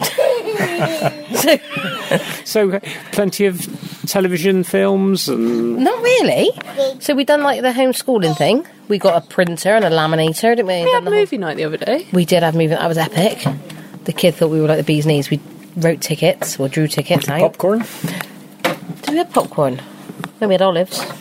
[2.44, 2.80] So,
[3.12, 3.66] plenty of
[4.08, 5.78] television films and.
[5.78, 6.50] Not really.
[7.00, 8.66] So we done like the homeschooling thing.
[8.88, 10.84] We got a printer and a laminator, didn't we?
[10.84, 12.06] We had movie night the other day.
[12.12, 12.68] We did have movie.
[12.68, 13.44] That was epic.
[14.04, 15.30] The kid thought we were like the bee's knees.
[15.30, 15.40] We
[15.76, 17.40] wrote tickets or drew tickets out.
[17.40, 17.84] Popcorn?
[19.02, 19.80] Did we have popcorn?
[20.40, 21.00] No, we had olives.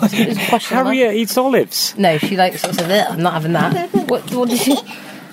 [0.00, 0.74] It was a.
[0.74, 1.98] Harriet eats olives.
[1.98, 3.92] No, she likes sort of said, I'm not having that.
[4.08, 4.76] What, what did you?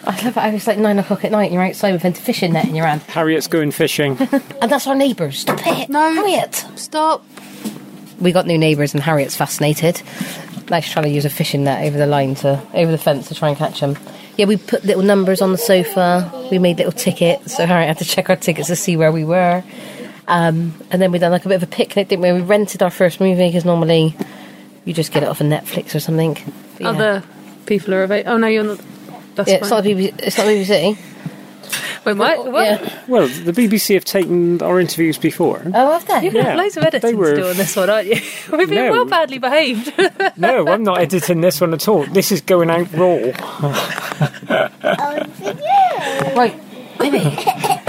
[0.08, 0.38] I love it.
[0.38, 2.76] I was like nine o'clock at night and you're outside with a fishing net in
[2.76, 3.02] your hand.
[3.04, 4.18] Harriet's going fishing.
[4.62, 5.40] And that's our neighbours.
[5.40, 5.90] Stop it.
[5.90, 6.14] No.
[6.14, 6.66] Harriet.
[6.76, 7.24] Stop.
[8.20, 10.02] We got new neighbours and Harriet's fascinated.
[10.70, 13.28] Now she's trying to use a fishing net over the line to, over the fence
[13.28, 13.98] to try and catch them.
[14.38, 16.48] Yeah, we put little numbers on the sofa.
[16.52, 17.56] We made little tickets.
[17.56, 19.64] So Harriet had to check our tickets to see where we were.
[20.28, 22.32] Um, and then we done like a bit of a picnic, didn't we?
[22.34, 24.16] We rented our first movie because normally
[24.84, 26.34] you just get it off of Netflix or something.
[26.74, 26.90] But yeah.
[26.90, 27.24] Other
[27.66, 28.32] people are available.
[28.32, 28.80] Oh no, you're not.
[29.36, 29.84] That's yeah, it's fine.
[29.84, 30.14] not BBC.
[30.20, 30.98] It's not BBC.
[32.06, 32.52] Wait, what?
[32.52, 32.66] what?
[32.66, 33.04] Yeah.
[33.08, 35.64] Well, the BBC have taken our interviews before.
[35.66, 36.26] Oh, have they?
[36.26, 36.56] You've got Yeah.
[36.56, 38.22] loads of editing They were- to do on this one, aren't you?
[38.56, 38.92] We've been No.
[38.92, 39.92] well badly behaved.
[40.38, 42.06] No, I'm not editing this one at all.
[42.06, 43.18] This is going out raw.
[46.36, 46.56] Right,
[47.00, 47.20] baby.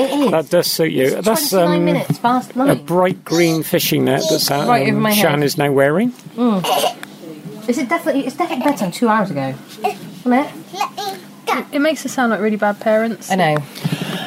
[0.00, 0.30] It is.
[0.30, 1.20] That does suit you.
[1.22, 2.84] That's 29 um, minutes past a nine.
[2.84, 6.12] bright green fishing net that uh, Right over my Shan is now wearing.
[6.36, 7.68] Mm.
[7.68, 8.24] Is it definitely?
[8.24, 9.56] It's definitely bedtime two hours ago.
[10.20, 10.48] Isn't it?
[11.72, 13.30] it makes us sound like really bad parents.
[13.30, 13.56] I know.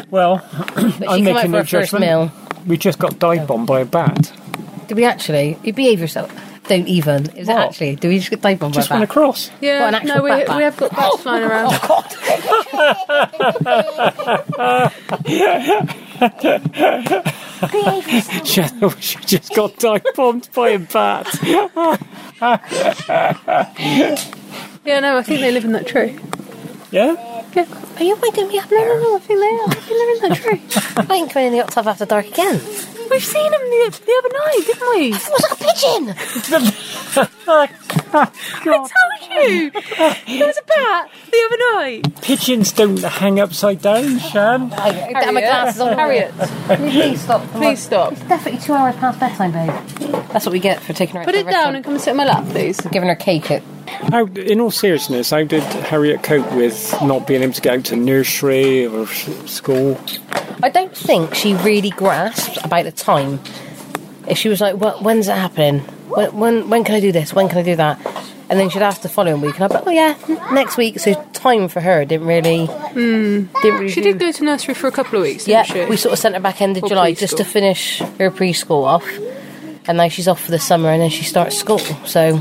[0.10, 0.44] Well,
[0.76, 2.32] I'm she came out making no her first judgment.
[2.68, 4.32] We just got dive bombed by a bat.
[4.88, 5.58] Did we actually?
[5.64, 6.32] You behave yourself.
[6.68, 7.30] Don't even.
[7.36, 7.68] Is it What?
[7.70, 7.96] actually?
[7.96, 9.12] Do we just get dive bombed Just by went that?
[9.14, 9.50] across.
[9.50, 10.58] What, Yeah, an actual no, we, bat bat?
[10.58, 11.72] we have got bats flying around.
[17.74, 18.02] Oh,
[18.44, 21.28] Shan, she just got dive bombed by a bat.
[24.84, 26.18] Yeah, no, I think they live in that tree.
[26.92, 27.16] Yeah?
[27.54, 27.66] Yeah.
[27.98, 28.86] Are you waiting me up No, now?
[28.86, 29.70] no, no, I think they are.
[29.70, 30.62] I think they're in that tree.
[31.10, 32.60] I ain't coming in the hot tub after dark again.
[33.10, 35.08] We've seen them the, the other night, didn't we?
[35.08, 36.04] It Was that a pigeon?
[38.14, 38.30] I
[38.66, 38.92] told
[39.48, 39.72] you!
[39.72, 42.22] There was a bat the other night.
[42.22, 44.72] Pigeons don't hang upside down, Shan.
[44.74, 45.94] Oh, I got my glasses on.
[45.98, 46.34] Harriet,
[46.68, 47.42] Can you please stop?
[47.52, 48.12] please stop.
[48.14, 50.24] It's definitely two hours past bedtime, babe.
[50.32, 51.24] That's what we get for taking her.
[51.26, 52.80] Put it down and come and sit on my lap, please.
[52.92, 53.50] giving her cake.
[53.52, 53.64] At,
[54.12, 57.86] How, in all seriousness, how did Harriet cope with not being able to get out
[57.86, 60.00] to nursery or school?
[60.64, 63.40] I don't think she really grasped about the time.
[64.28, 65.02] If she was like, "What?
[65.02, 65.84] When's it happening?
[66.16, 66.38] When?
[66.38, 66.70] When?
[66.70, 67.34] When can I do this?
[67.34, 68.00] When can I do that?"
[68.50, 70.16] And then she'd ask the following week, and I'd be like, "Oh yeah,
[70.54, 72.66] next week." So time for her didn't really.
[72.66, 73.46] Hmm.
[73.62, 73.90] Didn't really.
[73.90, 75.90] She did go to nursery for a couple of weeks, Yeah, didn't she?
[75.90, 78.84] we sort of sent her back end of Or July just to finish her preschool
[78.86, 79.08] off,
[79.88, 81.80] and now she's off for the summer, and then she starts school.
[82.06, 82.38] So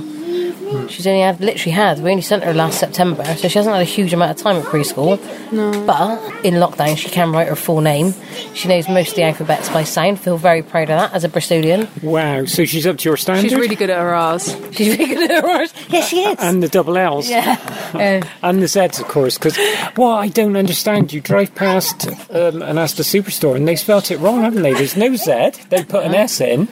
[0.88, 3.82] she's only had literally had we only sent her last September, so she hasn't had
[3.82, 5.18] a huge amount of time at preschool.
[5.52, 5.70] No.
[5.86, 8.14] But in lockdown, she can write her full name.
[8.54, 10.20] She knows most of the alphabets by sound.
[10.20, 11.88] Feel very proud of that as a Bristolian.
[12.02, 13.42] Wow, so she's up to your standard?
[13.50, 14.56] She's really good at her R's.
[14.72, 15.74] She's really good at her words.
[15.88, 16.36] Yes, she is.
[16.40, 17.28] and the double L's.
[17.28, 17.56] yeah.
[18.42, 19.58] And the Z's, of course, because
[19.96, 24.18] what I don't understand, you drive past um, an Asda superstore and they spelt it
[24.18, 24.72] wrong, haven't they?
[24.72, 26.66] There's no Z, they put an S in,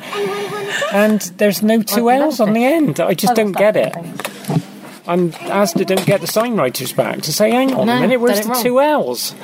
[0.93, 3.01] and there's no two L's on the end.
[3.01, 3.95] I just don't get it.
[5.07, 8.21] And Asda don't get the sign writers back to say, hang on No, a minute,
[8.21, 8.63] where's done the wrong.
[8.63, 9.35] two L's?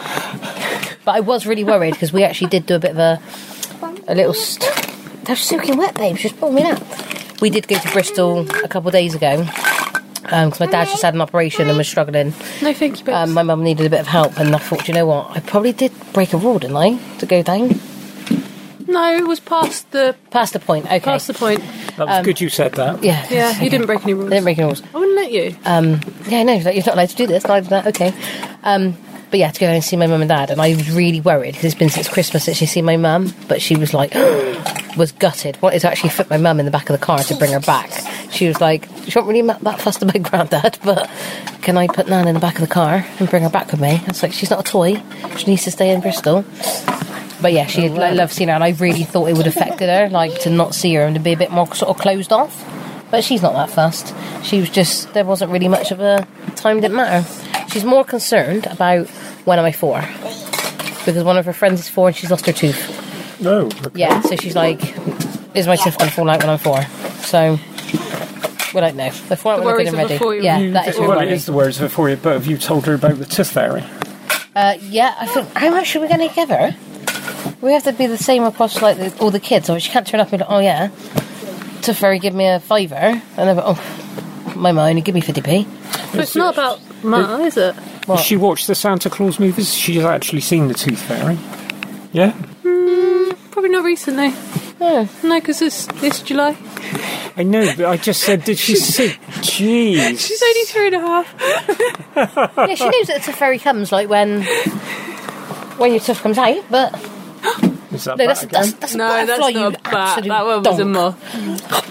[1.05, 3.21] But I was really worried because we actually did do a bit of a
[4.07, 4.35] a little.
[4.35, 6.17] St- They're soaking wet, babe.
[6.17, 6.83] Just pull me out.
[7.41, 9.43] We did go to Bristol a couple of days ago
[10.23, 12.29] because my dad just had an operation and was struggling.
[12.63, 13.17] No, thank you, babes.
[13.17, 15.31] Um, my mum needed a bit of help, and I thought, you know what?
[15.31, 16.99] I probably did break a rule, didn't I?
[17.19, 17.71] To go down
[18.87, 20.87] no, it was past the past the point.
[20.87, 21.01] Okay.
[21.01, 21.61] past the point.
[21.97, 23.03] That was good you said that.
[23.03, 23.27] yeah.
[23.31, 24.29] Yeah, you didn't break any rules.
[24.29, 24.83] I didn't break any rules.
[24.95, 25.57] I wouldn't let you.
[25.65, 27.45] Um, yeah, no, like, you're not allowed to do this.
[27.45, 27.87] Not allowed that.
[27.89, 28.13] Okay.
[28.63, 28.97] Um,
[29.31, 31.53] but yeah, to go and see my mum and dad, and I was really worried
[31.53, 33.33] because it's been since Christmas since she's seen my mum.
[33.49, 34.15] But she was like,
[34.97, 35.61] was gutted.
[35.61, 37.61] Wanted to actually fit my mum in the back of the car to bring her
[37.61, 37.91] back.
[38.31, 41.11] She was like, she wasn't really ma- that fussed about granddad, but
[41.63, 43.81] can I put Nan in the back of the car and bring her back with
[43.81, 44.01] me?
[44.07, 45.03] It's like she's not a toy.
[45.37, 46.45] She needs to stay in Bristol.
[47.45, 49.91] But yeah, she I love seeing her, and I really thought it would have affected
[49.91, 52.33] her, like to not see her and to be a bit more sort of closed
[52.33, 52.65] off.
[53.11, 54.15] But she's not that fussed.
[54.43, 56.27] She was just there wasn't really much of a
[56.57, 57.29] time didn't matter.
[57.69, 59.09] She's more concerned about
[59.45, 60.01] when am I four
[61.05, 63.41] because one of her friends is four and she's lost her tooth.
[63.43, 63.69] No.
[63.95, 64.81] Yeah, so she's like,
[65.55, 66.81] is my tooth going to fall out when I'm four?
[67.21, 67.59] So
[68.73, 69.11] We don't know.
[69.29, 70.17] Before The we're looking worries of a ready.
[70.19, 70.45] four-year-old.
[70.45, 71.27] Yeah, You- that is well, worry.
[71.27, 73.85] it is the words before you, but have you told her about the tooth fairy?
[74.57, 75.53] Uh, yeah, I think.
[75.55, 76.75] How much are we going to give her?
[77.65, 80.07] We have to be the same across like the, all the kids, or she can't
[80.07, 80.89] turn up and be like, oh yeah,
[81.81, 85.67] to fairy give me a fiver, and then oh, my mind, give me fifty p.
[86.13, 87.75] But it's not about money, is it?
[88.05, 88.19] What?
[88.19, 89.73] Has she watched the Santa Claus movies?
[89.73, 91.39] She's actually seen the tooth fairy.
[92.13, 92.33] Yeah?
[92.65, 94.35] Mm, probably not recently.
[94.83, 95.09] Oh.
[95.23, 96.59] No, because it's, it's July.
[97.35, 99.09] I know, but I just said, did she see?
[99.41, 100.21] Jeez.
[100.21, 101.35] She's only three and a half.
[102.69, 104.43] yeah, she knows that the fairy comes like when
[105.79, 106.95] when your tooth comes out, but
[107.95, 110.25] Is that no, that's, that's, that's a No, butterfly, that's not a bat.
[110.25, 111.17] That one was a moth.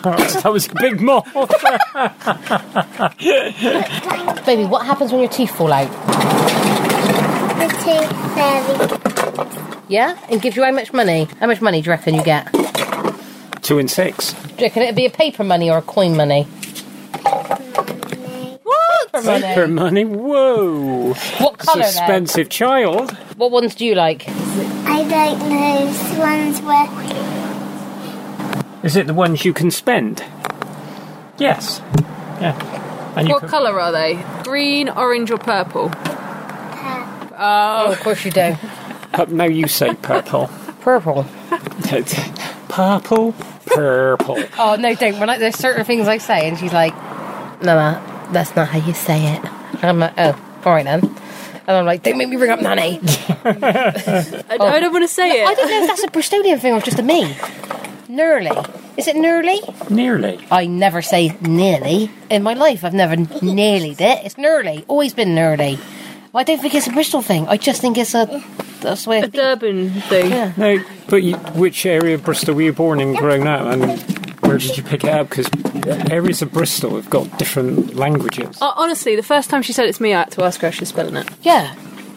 [0.44, 1.26] that was a big moth.
[4.46, 5.90] Baby, what happens when your teeth fall out?
[7.60, 9.84] The tooth fairy.
[9.88, 11.28] Yeah, and gives you how much money?
[11.40, 12.52] How much money do you reckon you get?
[13.62, 14.34] Two and six.
[14.34, 16.48] Do you reckon it'd be a paper money or a coin money?
[19.14, 19.24] What?
[19.24, 19.46] Paper money.
[19.54, 20.06] Paper money.
[20.06, 21.14] Whoa.
[21.14, 21.92] What colour then?
[21.92, 23.12] Suspensive child.
[23.38, 24.28] What ones do you like?
[24.28, 25.86] I don't know.
[25.86, 26.88] Those ones where
[28.84, 30.24] Is it the ones you can spend?
[31.38, 31.80] Yes.
[32.42, 33.14] Yeah.
[33.16, 34.24] And you What can- colour are they?
[34.44, 35.90] Green, orange, or purple?
[35.90, 37.36] Purple.
[37.38, 38.56] Oh, of course you do.
[39.16, 40.50] Uh, no, you say purple.
[40.82, 41.24] Purple.
[42.68, 43.34] purple.
[43.68, 44.44] Purple.
[44.58, 45.20] Oh no, don't.
[45.20, 46.96] When I, there's certain things I say, and she's like,
[47.62, 48.02] "No, no,
[48.34, 51.02] that's not how you say it." And I'm like, "Oh, all right then."
[51.66, 53.00] And I'm like, "Don't make me bring up nanny."
[53.46, 55.48] I, I don't want to say it.
[55.48, 57.36] I don't know if that's a Bristolian thing or just a me.
[58.10, 58.52] Nearly.
[58.98, 59.60] Is it nearly?
[59.90, 60.46] Nearly.
[60.52, 62.84] I never say nearly in my life.
[62.84, 64.26] I've never nearly it.
[64.26, 64.86] It's nearly.
[64.88, 65.80] Always been nearly.
[66.36, 67.48] I don't think it's a Bristol thing.
[67.48, 68.44] I just think it's a.
[68.82, 69.22] That's the way.
[69.22, 70.32] I A Durban thing.
[70.32, 70.54] Yeah.
[70.58, 74.13] No, but you, which area of Bristol were you born in, grown up, and
[74.54, 75.30] where did you pick it up?
[75.30, 75.50] Because
[76.12, 78.62] areas of Bristol have got different languages.
[78.62, 80.68] Uh, honestly, the first time she said it to me, I had to ask her
[80.68, 81.28] how she's spelling it.
[81.42, 81.74] Yeah.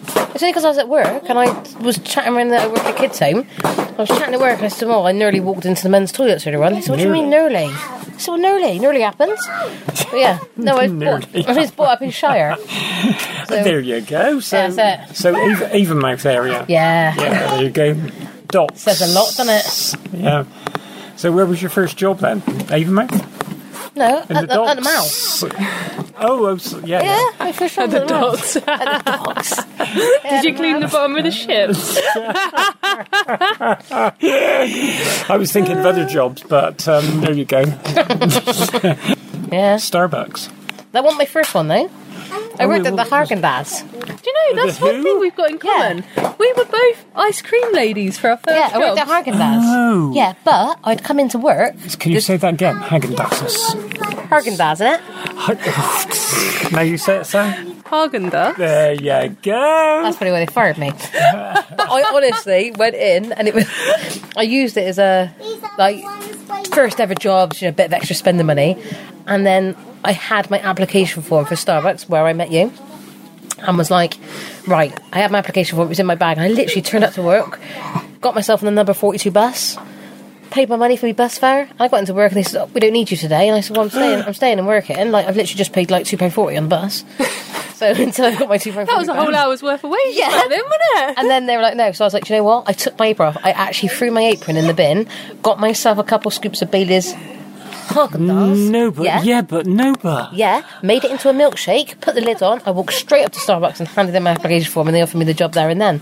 [0.09, 2.97] It's only because I was at work and I was chatting around the work at
[2.97, 3.47] kids' home.
[3.65, 6.13] I was chatting at work and I said, Oh, I nearly walked into the men's
[6.13, 6.75] toilets earlier on.
[6.75, 7.65] They said, What do you mean nearly?
[7.65, 8.79] I said, Well, nearly.
[8.79, 9.41] Nearly happens.
[9.47, 10.39] But yeah.
[10.57, 11.47] No, I was brought, Nearly.
[11.49, 12.57] I was brought up in Shire.
[13.47, 14.41] So, there you go.
[14.41, 15.17] So, That's it.
[15.17, 15.69] so even,
[16.01, 16.67] Avonmouth area.
[16.69, 17.15] yeah.
[17.17, 17.95] Yeah, there you go.
[18.49, 18.83] Dots.
[18.83, 20.21] Says a lot, doesn't it?
[20.21, 20.45] Yeah.
[21.17, 22.41] So where was your first job then?
[22.43, 23.33] Avonmouth?
[23.97, 25.43] No, In at the the, at the docks?
[25.43, 26.13] mouth.
[26.19, 27.03] Oh, oh so- yeah.
[27.03, 28.33] Yeah, my first job The at the mouth.
[28.33, 28.57] dogs.
[28.57, 29.65] At the docks.
[30.31, 31.71] Did you clean the bottom of the ship?
[35.31, 37.61] I was thinking of other jobs, but um, there you go.
[39.53, 39.77] Yeah.
[39.77, 40.51] Starbucks.
[40.91, 41.89] That wasn't my first one, though.
[42.59, 43.83] I worked at the what was- Haagen Dazs.
[43.91, 46.05] Do you know, that's one thing we've got in common.
[46.39, 49.27] We were both ice cream ladies for our first Yeah, I worked at jobs.
[49.29, 49.61] Haagen Dazs.
[49.63, 50.13] Oh.
[50.15, 51.75] Yeah, but I'd come into work.
[51.99, 52.77] Can you say that again?
[52.77, 53.75] Hagen-Dazs.
[54.31, 56.73] Haagen Dazs, innit?
[56.73, 57.76] now you say it, Sam.
[57.87, 58.57] Haagen-Dazs.
[58.57, 60.01] There you go.
[60.03, 60.93] That's probably why they fired me.
[61.15, 63.67] I honestly went in and it was.
[64.37, 65.33] I used it as a
[65.79, 66.05] like
[66.73, 68.77] first ever job, you know, a bit of extra spending money,
[69.27, 72.73] and then I had my application form for Starbucks where I met you,
[73.59, 74.19] and was like,
[74.67, 75.87] right, I had my application form.
[75.87, 77.61] It was in my bag, and I literally turned up to work,
[78.21, 79.79] got myself on the number forty-two bus.
[80.51, 81.69] Paid my money for my bus fare.
[81.79, 83.61] I got into work and they said, oh, "We don't need you today." And I
[83.61, 84.23] said, "Well, I'm staying.
[84.23, 84.97] I'm staying and working.
[85.11, 87.05] Like I've literally just paid like two pound forty on the bus."
[87.75, 90.17] so until I got my two pound That was a whole hour's worth of wages
[90.17, 90.31] Yeah.
[90.31, 91.19] back then, wasn't it?
[91.19, 91.93] and then they were like, no.
[91.93, 92.69] So I was like, "Do you know what?
[92.69, 93.37] I took my apron off.
[93.45, 95.09] I actually threw my apron in the bin,
[95.43, 97.13] got myself a couple scoops of Bailey's
[97.89, 98.71] Haagen-Dazs.
[98.71, 99.23] No, but Yeah.
[99.23, 99.43] yeah.
[99.43, 102.63] but no, but Yeah, made it into a milkshake, put the lid on.
[102.67, 105.19] I walked straight up to Starbucks and handed them my application form, and they offered
[105.19, 106.01] me the job there and then.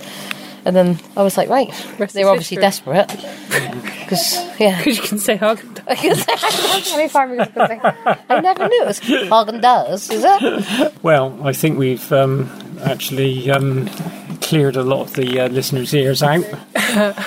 [0.65, 2.95] And then I was like, right, Rest they is were obviously history.
[2.95, 3.83] desperate.
[4.01, 4.79] Because, yeah.
[4.85, 6.25] Because you can say Haagen-Dazs.
[8.31, 11.03] I never knew it was Haagen Dazs, is it?
[11.03, 12.51] well, I think we've um,
[12.83, 13.87] actually um,
[14.41, 16.41] cleared a lot of the uh, listeners' ears out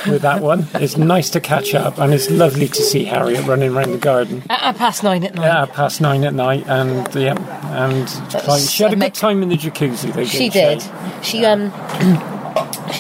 [0.08, 0.66] with that one.
[0.76, 4.44] It's nice to catch up, and it's lovely to see Harriet running around the garden.
[4.50, 5.46] At, at past nine at night.
[5.46, 7.36] Yeah, past nine at night, and yeah,
[7.86, 10.14] and That's like, she had a good time in the jacuzzi.
[10.14, 11.26] Though, She didn't did.
[11.26, 12.37] She um, she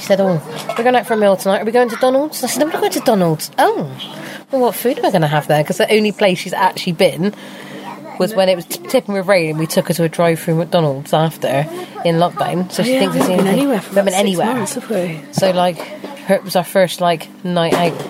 [0.07, 0.41] said, "Oh,
[0.77, 1.61] we're going out for a meal tonight.
[1.61, 3.83] Are we going to Donald's?" I said, "I'm not going to Donald's." Oh,
[4.51, 5.61] well, what food am I going to have there?
[5.63, 7.33] Because the only place she's actually been
[8.19, 10.55] was when it was t- tipping with rain, and we took her to a drive-through
[10.55, 11.47] McDonald's after
[12.03, 12.71] in lockdown.
[12.71, 14.05] So she Yeah, thinks it's we the haven't only been anywhere thing- for we haven't
[14.05, 14.55] been six anywhere.
[14.55, 15.21] months, have we?
[15.33, 18.01] So like, her, it was our first like night out.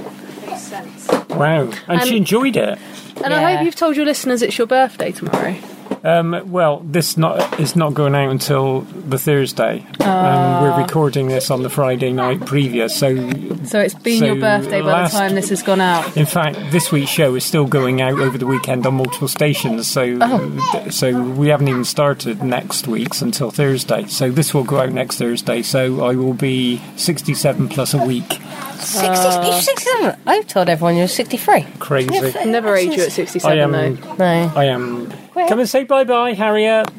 [0.59, 1.35] she?
[1.35, 2.79] Wow, and, she um, enjoyed it.
[3.23, 5.55] And I hope you've told your listeners it's your birthday tomorrow.
[6.07, 9.79] Um, well, this not is not going out until the Thursday.
[9.99, 10.59] um, Ah.
[10.61, 13.13] we're recording this on the Friday night previous, so
[13.65, 16.15] So it's been So your birthday by last- the time this has gone out.
[16.15, 19.87] in fact, this week's show is still going out over the weekend on multiple stations.
[19.87, 20.87] So, Oh.
[20.89, 24.05] so we haven't even started next week's until Thursday.
[24.07, 25.61] So this will go out next Thursday.
[25.61, 28.39] So I will be sixty-seven plus a week.
[28.79, 30.19] 60, you're 67.
[30.25, 31.63] I told everyone you're 63.
[31.79, 32.09] Crazy.
[32.45, 33.71] Never age you at I 67, am.
[33.71, 34.13] though.
[34.15, 34.51] No.
[34.55, 35.11] I am.
[35.33, 36.89] Come and say bye bye, Harriet.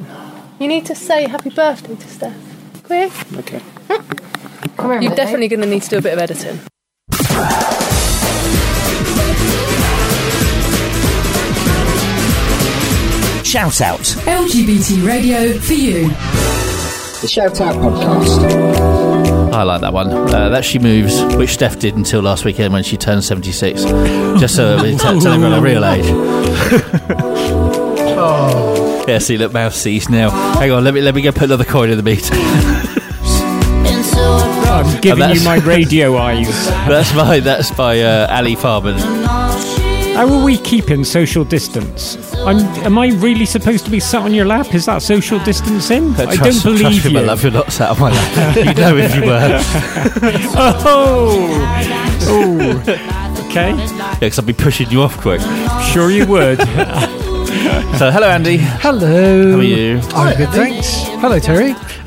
[0.61, 2.83] You need to say happy birthday to Steph.
[2.85, 3.13] Quick.
[3.39, 3.61] Okay.
[4.77, 5.17] Come here, You're mate.
[5.17, 6.59] definitely going to need to do a bit of editing.
[13.45, 14.01] Shout out.
[14.27, 16.09] LGBT radio for you.
[17.23, 18.98] The Shout Out Podcast.
[19.59, 20.09] I like that one.
[20.11, 23.83] Uh, that she moves, which Steph did until last weekend when she turned seventy six.
[24.41, 26.07] Just so we t- tell everyone her real age.
[28.21, 30.31] Oh, Yeah, see, look, mouth sees now.
[30.59, 32.29] Hang on, let me let me go put another coin in the meat.
[34.71, 36.49] I'm giving that's- you my radio eyes.
[36.69, 38.97] that's by that's by uh, Ali Farman.
[40.19, 42.17] How are we keeping social distance?
[42.39, 44.75] I'm, am I really supposed to be sat on your lap?
[44.75, 46.11] Is that social distancing?
[46.17, 47.19] I Trust- don't believe trust me, you.
[47.19, 48.57] my love, you're not sat on my lap.
[48.57, 49.61] you know if you were.
[50.59, 53.71] oh, oh, okay.
[53.77, 55.41] Yeah, because I'd be pushing you off quick.
[55.93, 56.59] Sure, you would.
[57.99, 58.57] So, hello, Andy.
[58.57, 59.53] Hello.
[59.53, 60.01] How are you?
[60.15, 60.95] I'm good, thanks.
[61.21, 61.77] Hello, Terry.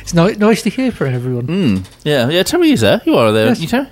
[0.00, 1.46] it's ni- nice to hear from everyone.
[1.46, 2.42] Mm, yeah, yeah.
[2.42, 3.00] Terry is there.
[3.06, 3.46] You are there.
[3.46, 3.60] Yes.
[3.60, 3.86] You Terry?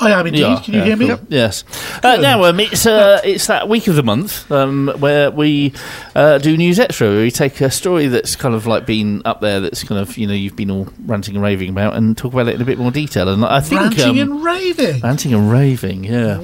[0.00, 0.40] I am indeed.
[0.40, 1.06] Yeah, Can you yeah, hear me?
[1.08, 1.18] cool.
[1.28, 1.64] Yes.
[2.04, 5.72] Uh, now, um, it's uh, it's that week of the month um, where we
[6.14, 7.08] uh, do news extra.
[7.08, 10.16] Where we take a story that's kind of like been up there, that's kind of
[10.16, 12.64] you know you've been all ranting and raving about, and talk about it in a
[12.64, 13.28] bit more detail.
[13.28, 15.00] And I think Ranting um, and raving.
[15.00, 16.38] ranting and raving, yeah.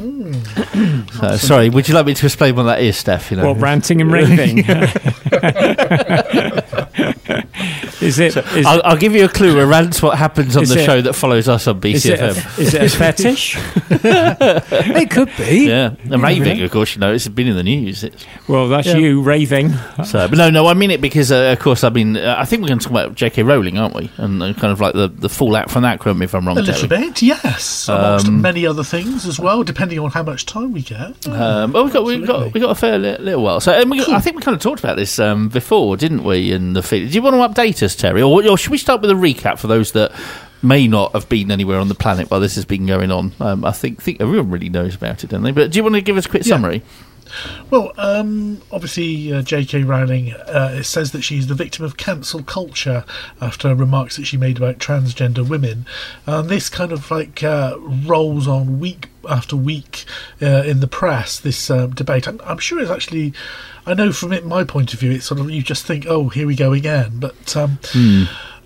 [1.20, 3.30] so, sorry, would you like me to explain what that is, Steph?
[3.30, 4.64] You know, Well, ranting and raving.
[8.02, 8.36] is it?
[8.36, 9.58] Is, I'll, I'll give you a clue.
[9.60, 12.58] A rant's what happens on the it- show that follows us on is, it BCFM.
[12.58, 13.56] a, is it a fetish?
[14.18, 15.68] it could be.
[15.68, 16.94] Yeah, and raving, of course.
[16.94, 18.04] You know, it's been in the news.
[18.04, 18.96] It's, Well, that's Yeah.
[18.96, 19.70] you raving.
[20.04, 22.44] So, but no, no, I mean it because, uh, of course, I mean, uh, I
[22.44, 23.42] think we're going to talk about J.K.
[23.42, 24.10] Rowling, aren't we?
[24.16, 26.58] And uh, kind of like the, the fallout from that, correct me if I'm wrong,
[26.58, 27.08] A little Terry.
[27.08, 27.88] bit, yes.
[27.88, 31.26] Amongst Um, many other things as well, depending on how much time we get.
[31.26, 33.60] Um, well, we got we got we got a fair li- little while.
[33.60, 36.52] So, and we, I think we kind of talked about this um, before, didn't we?
[36.52, 37.08] In the feed.
[37.10, 39.58] Do you want to update us, Terry, or, or should we start with a recap
[39.58, 40.12] for those that
[40.62, 43.32] may not have been anywhere on the planet while this has been going on?
[43.40, 45.52] Um, I think think everyone really knows about it, don't they?
[45.52, 46.54] But do you want to give us a quick Yeah.
[46.54, 46.82] summary?
[47.70, 49.82] Well, um, obviously, uh, J.K.
[49.82, 53.04] Rowling uh, says that she's the victim of cancel culture
[53.40, 55.84] after remarks that she made about transgender women.
[56.26, 60.04] And this kind of like uh, rolls on week after week
[60.40, 62.28] uh, in the press, this um, debate.
[62.28, 63.32] I'm, I'm sure it's actually,
[63.86, 66.28] I know from it, my point of view, it's sort of, you just think, oh,
[66.28, 67.18] here we go again.
[67.18, 67.56] But.
[67.56, 67.78] Um,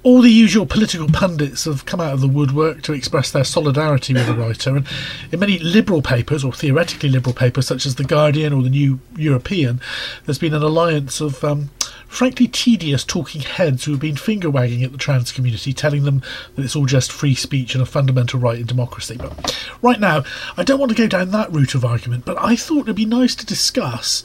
[0.04, 4.14] all the usual political pundits have come out of the woodwork to express their solidarity
[4.14, 4.76] with the writer.
[4.76, 4.86] And
[5.32, 9.00] in many liberal papers, or theoretically liberal papers, such as The Guardian or The New
[9.16, 9.80] European,
[10.24, 11.70] there's been an alliance of um,
[12.06, 16.22] frankly tedious talking heads who have been finger wagging at the trans community, telling them
[16.54, 19.16] that it's all just free speech and a fundamental right in democracy.
[19.18, 20.22] But right now,
[20.56, 23.04] I don't want to go down that route of argument, but I thought it'd be
[23.04, 24.22] nice to discuss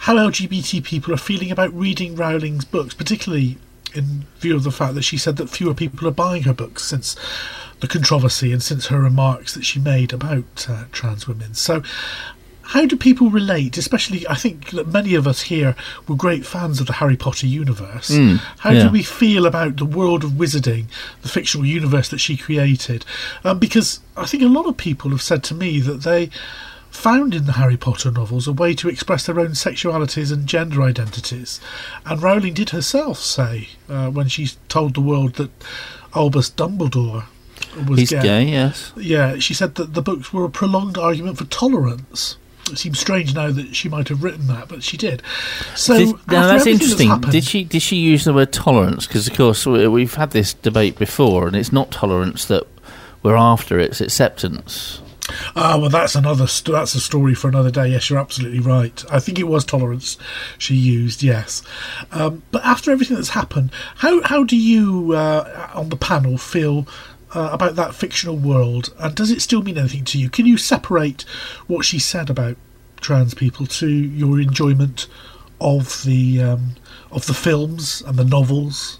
[0.00, 3.58] how LGBT people are feeling about reading Rowling's books, particularly
[3.94, 6.84] in view of the fact that she said that fewer people are buying her books
[6.84, 7.16] since
[7.80, 11.52] the controversy and since her remarks that she made about uh, trans women.
[11.52, 11.82] So,
[12.62, 13.76] how do people relate?
[13.76, 15.76] Especially, I think that many of us here
[16.08, 18.10] were great fans of the Harry Potter universe.
[18.10, 18.84] Mm, how yeah.
[18.84, 20.86] do we feel about the world of wizarding,
[21.20, 23.04] the fictional universe that she created?
[23.44, 26.30] Um, because I think a lot of people have said to me that they
[27.00, 30.82] found in the Harry Potter novels a way to express their own sexualities and gender
[30.82, 31.60] identities.
[32.04, 35.50] And Rowling did herself say, uh, when she told the world that
[36.14, 37.24] Albus Dumbledore
[37.88, 38.92] was He's gay, yes.
[38.96, 42.36] Yeah, she said that the books were a prolonged argument for tolerance.
[42.70, 45.22] It seems strange now that she might have written that, but she did.
[45.74, 47.08] So Did- now that's interesting.
[47.08, 49.06] happened- did she did she use the word tolerance?
[49.06, 52.64] Because of course we- we've had this debate before, and it's not tolerance that
[53.22, 55.00] we're after; it's acceptance.
[55.56, 56.46] Ah, well, that's another.
[56.46, 57.88] St- that's a story for another day.
[57.88, 59.04] Yes, you're absolutely right.
[59.10, 60.16] I think it was tolerance
[60.58, 61.22] she used.
[61.22, 61.62] Yes,
[62.12, 66.86] um, but after everything that's happened, how how do you uh, on the panel feel
[67.34, 70.30] uh, about that fictional world, and does it still mean anything to you?
[70.30, 71.22] Can you separate
[71.66, 72.56] what she said about
[73.00, 75.06] trans people to your enjoyment
[75.60, 76.76] of the um,
[77.10, 78.98] of the films and the novels?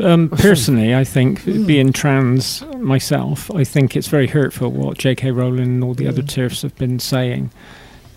[0.00, 5.30] Um, personally, I think being trans myself, I think it's very hurtful what J.K.
[5.32, 7.50] Rowling and all the other TERFs have been saying.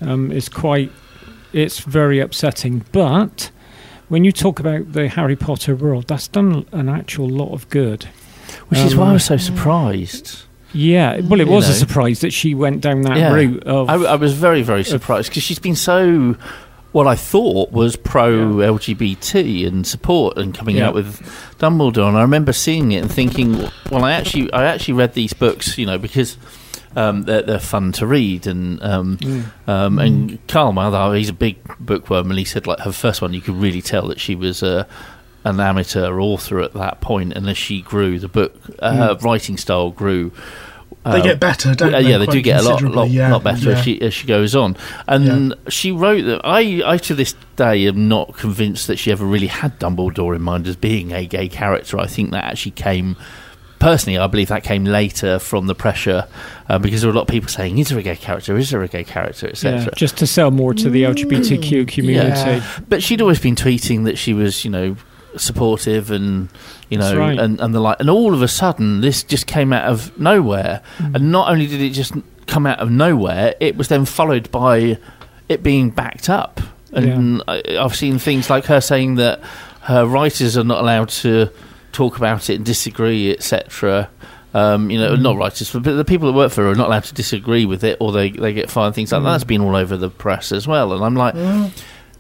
[0.02, 0.92] Um, it's quite
[1.54, 2.86] it's very upsetting.
[2.92, 3.52] But
[4.10, 8.06] when you talk about the Harry Potter world, that's done an actual lot of good.
[8.70, 10.42] Which is why I Um, was so surprised.
[10.74, 13.34] Yeah, well, it was a surprise that she went down that Yeah.
[13.34, 13.90] route of.
[13.90, 16.36] I, I was very, very surprised because she's been so.
[16.92, 20.88] What I thought was pro LGBT and support and coming Yeah.
[20.90, 21.22] out with
[21.58, 25.32] Dumbledore, and I remember seeing it and thinking, well, I actually, I actually read these
[25.34, 26.38] books, you know, because
[26.98, 29.46] um, they're, they're fun to read, and um, Mm.
[29.70, 33.22] um, and Carl, my other, he's a big bookworm, and he said like her first
[33.22, 34.86] one, you could really tell that she was a.
[35.44, 39.24] An amateur author at that point, and as she grew, the book uh, her Mm.
[39.24, 40.32] writing style grew.
[41.04, 43.44] They get better, don't uh, they, Yeah, they do get a lot, lot, yeah, lot
[43.44, 43.78] better yeah.
[43.78, 44.78] as she as she goes on.
[45.08, 49.26] And she wrote that I, I to this day am not convinced that she ever
[49.26, 52.00] really had Dumbledore in mind as being a gay character.
[52.00, 53.16] I think that actually came.
[53.80, 56.28] Personally, I believe that came later from the pressure
[56.70, 58.56] uh, because there were a lot of people saying, "Is there a gay character?
[58.56, 59.80] Is there a gay character?" etc.
[59.80, 62.64] yeah, just to sell more to the LGBTQ community.
[62.88, 64.98] But she'd always been tweeting that she was, you know,
[65.38, 66.50] supportive and
[66.90, 67.40] you know right.
[67.40, 70.82] and, and the like and all of a sudden this just came out of nowhere
[70.98, 71.16] Mm.
[71.16, 72.14] and not only did it just
[72.48, 74.98] come out of nowhere it was then followed by
[75.48, 76.60] it being backed up
[76.94, 79.40] and I, I've seen things like her saying that
[79.84, 81.50] her writers are not allowed to
[81.94, 84.10] talk about it and disagree etc
[84.54, 85.22] um, you know, Mm.
[85.22, 87.86] not writers, but the people that work for her are not allowed to disagree with
[87.86, 88.94] it, or they, they get fired.
[88.94, 89.28] Things like that.
[89.30, 89.32] Mm.
[89.32, 90.92] That's been all over the press as well.
[90.92, 91.72] And I'm like, Mm.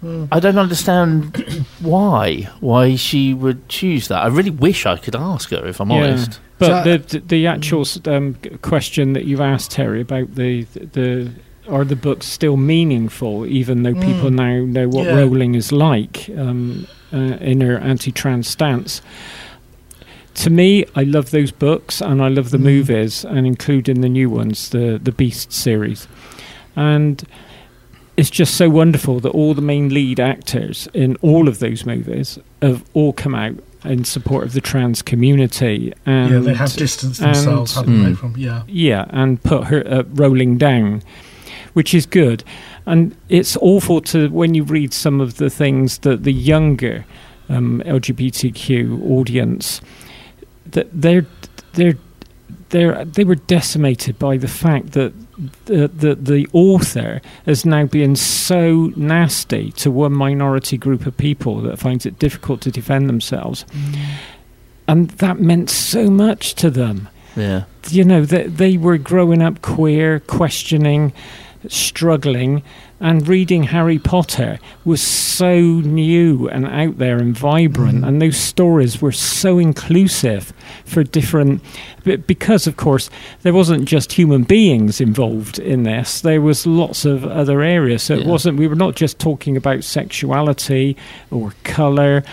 [0.03, 0.27] Mm.
[0.31, 4.23] I don't understand why why she would choose that.
[4.23, 6.39] I really wish I could ask her if I'm honest.
[6.57, 11.31] But the, the the actual um, question that you've asked Terry about the the
[11.69, 14.35] are the books still meaningful, even though people Mm.
[14.35, 15.15] now know what Yeah.
[15.17, 19.01] Rowling is like um, uh, in her anti-trans stance.
[20.35, 22.63] To me, I love those books and I love the Mm.
[22.63, 26.07] movies, and including the new ones, the the Beast series,
[26.75, 27.23] and
[28.17, 32.37] it's just so wonderful that all the main lead actors in all of those movies
[32.61, 35.93] have all come out in support of the trans community.
[36.05, 38.13] And yeah, they have distanced themselves, haven't they?
[38.13, 41.01] From yeah, yeah, and put her uh, rolling down,
[41.73, 42.43] which is good.
[42.85, 47.05] And it's awful to when you read some of the things that the younger
[47.49, 49.81] um, LGBTQ audience
[50.65, 51.25] that they're
[51.73, 51.97] they're
[52.71, 55.13] they're they were decimated by the fact that
[55.65, 61.61] the, the the author has now been so nasty to one minority group of people
[61.61, 63.95] that finds it difficult to defend themselves, mm.
[64.87, 67.07] and that meant so much to them.
[67.35, 67.63] Yeah.
[67.87, 71.13] you know that they were growing up queer questioning
[71.69, 72.61] struggling
[73.01, 78.05] and reading harry potter was so new and out there and vibrant mm-hmm.
[78.05, 80.53] and those stories were so inclusive
[80.85, 81.61] for different
[82.25, 83.09] because of course
[83.41, 88.03] there wasn't just human beings involved in this there was lots of other areas.
[88.03, 90.97] So it wasn't we were not just talking about sexuality
[91.31, 92.23] or color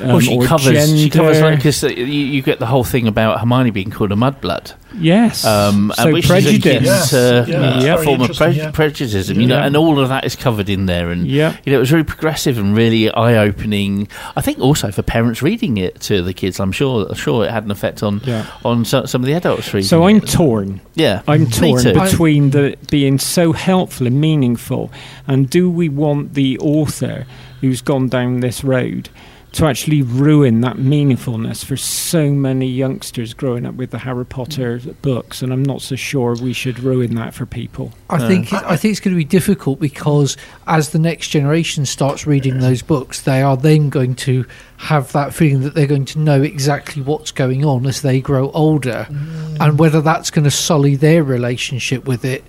[0.00, 1.56] um, well, she or covers she covers gender.
[1.56, 4.74] because you, you get the whole thing about Hermione being called a mudblood.
[4.98, 5.44] Yes.
[5.44, 6.64] Um, So and which prejudice.
[6.64, 7.12] is Yes.
[7.12, 8.70] uh, Yeah, a form of pre- yeah.
[8.70, 9.66] prejudice, you know, Yeah.
[9.66, 11.10] and all of that is covered in there.
[11.10, 11.54] And Yeah.
[11.64, 14.08] you know, it was really progressive and really eye-opening.
[14.36, 17.64] I think also for parents reading it to the kids, I'm sure, sure it had
[17.64, 18.44] an effect on Yeah.
[18.64, 19.86] on so, some of the adults reading.
[19.86, 19.88] It.
[19.88, 20.28] So I'm it.
[20.28, 20.80] torn.
[20.94, 21.92] Yeah, I'm me torn too.
[21.94, 24.90] between the being so helpful and meaningful,
[25.26, 27.26] and do we want the author
[27.60, 29.08] who's gone down this road
[29.58, 34.80] to actually ruin that meaningfulness for so many youngsters growing up with the Harry Potter
[35.02, 35.42] books?
[35.42, 37.92] And I'm not so sure we should ruin that for people.
[38.08, 40.36] I think I think it's going to be difficult because
[40.68, 44.46] as the next generation starts reading those books, they are then going to
[44.78, 48.50] have that feeling that they're going to know exactly what's going on as they grow
[48.52, 49.06] older,
[49.60, 52.44] and whether that's going to sully their relationship with it.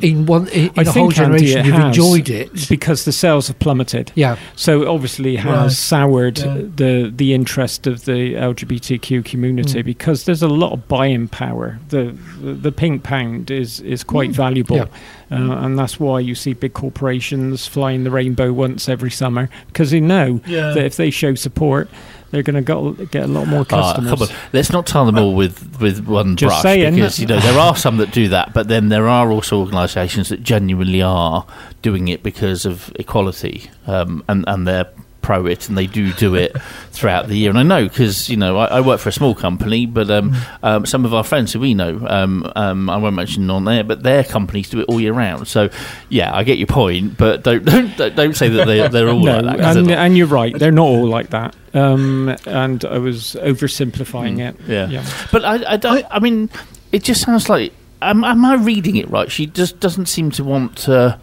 [0.00, 2.68] In one, in, in I a whole think, Andy, generation, you've has, enjoyed it.
[2.68, 4.12] because the sales have plummeted.
[4.14, 4.36] Yeah.
[4.54, 5.72] So it obviously has Right.
[5.72, 6.58] soured Yeah.
[6.76, 9.84] the the interest of the LGBTQ community Mm.
[9.84, 11.80] because there's a lot of buying power.
[11.88, 14.34] The the, the pink pound is is quite Mm.
[14.34, 14.76] valuable.
[14.76, 14.86] Yeah.
[15.32, 19.90] Uh, and that's why you see big corporations flying the rainbow once every summer because
[19.90, 20.72] they know Yeah.
[20.74, 21.88] that if they show support,
[22.30, 24.10] they're going to get a lot more Ah, customers.
[24.10, 24.28] come on.
[24.52, 26.94] Let's not tie them all with, with one Just brush saying.
[26.94, 30.28] because you know there are some that do that, but then there are also organisations
[30.28, 31.46] that genuinely are
[31.82, 34.86] doing it because of equality, um, and and they're
[35.22, 36.54] pro it and they do do it
[36.90, 37.50] throughout the year.
[37.50, 40.34] And I know because you know I, I work for a small company, but um,
[40.62, 43.84] um, some of our friends who we know, um, um, I won't mention on there,
[43.84, 45.48] but their companies do it all year round.
[45.48, 45.70] So
[46.08, 47.64] yeah, I get your point, but don't
[47.96, 49.76] don't don't, say that they they're all no, like that.
[49.76, 50.56] and, and you're right.
[50.58, 51.56] They're not all like that.
[51.74, 54.58] Um, and I was oversimplifying it.
[54.58, 54.90] Mm.
[54.90, 55.06] Yeah.
[55.30, 56.04] But I, I don't.
[56.10, 56.50] I mean,
[56.90, 57.72] it just sounds like.
[58.02, 59.30] Am, am I reading it right?
[59.30, 61.20] She just doesn't seem to want to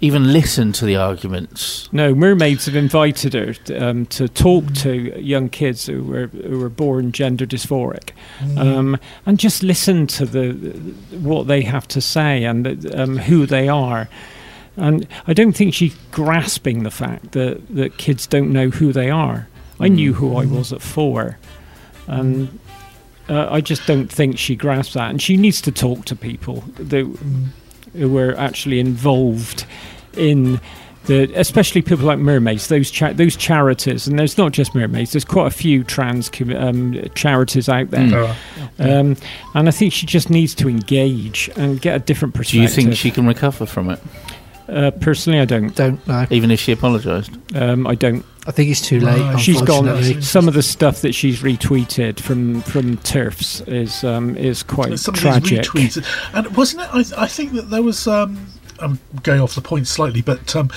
[0.00, 1.88] even listen to the arguments.
[1.92, 6.68] No, mermaids have invited her um, to talk to young kids who were who were
[6.68, 8.10] born gender dysphoric,
[8.56, 10.50] um, and just listen to the
[11.18, 14.08] what they have to say and um, who they are.
[14.76, 19.10] And I don't think she's grasping the fact that, that kids don't know who they
[19.10, 19.48] are.
[19.80, 21.38] I knew who I was at four,
[22.06, 22.58] and
[23.28, 25.10] uh, I just don't think she grasps that.
[25.10, 27.18] And she needs to talk to people that,
[27.94, 29.64] who were actually involved
[30.16, 30.60] in
[31.06, 35.12] the, especially people like mermaids, those cha- those charities, and there's not just mermaids.
[35.12, 38.36] There's quite a few trans com- um, charities out there, Mm.
[38.78, 39.16] um,
[39.54, 42.58] and I think she just needs to engage and get a different perspective.
[42.58, 44.00] Do you think she can recover from it?
[44.68, 45.74] Uh, personally, I don't.
[45.74, 46.26] Don't know.
[46.30, 47.30] Even if she apologised?
[47.56, 48.24] Um, I don't.
[48.46, 49.40] I think it's too late.
[49.40, 50.22] She's gone.
[50.22, 55.14] Some of the stuff that she's retweeted from from TERFs is um, is quite Some
[55.14, 55.70] tragic.
[55.72, 57.14] these retweets, and wasn't it?
[57.16, 58.06] I, I think that there was.
[58.06, 58.46] Um,
[58.80, 60.70] I'm going off the point slightly, but um,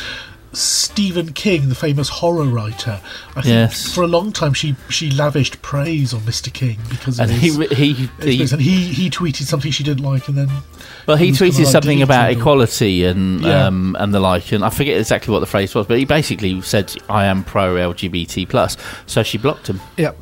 [0.54, 3.00] Stephen King, the famous horror writer,
[3.36, 3.94] I think Yes.
[3.94, 6.52] for a long time she she lavished praise on Mr.
[6.52, 10.04] King because of And his, he- he- he- and he he tweeted something she didn't
[10.04, 10.50] like, and then
[11.08, 13.68] Well, he was kinda tweeted like something about equality and Yeah.
[13.68, 16.62] um, and the like, and I forget exactly what the phrase was, but he basically
[16.62, 18.76] said, "I am pro LGBT plus,"
[19.08, 19.80] so she blocked him.
[19.98, 20.18] Yep.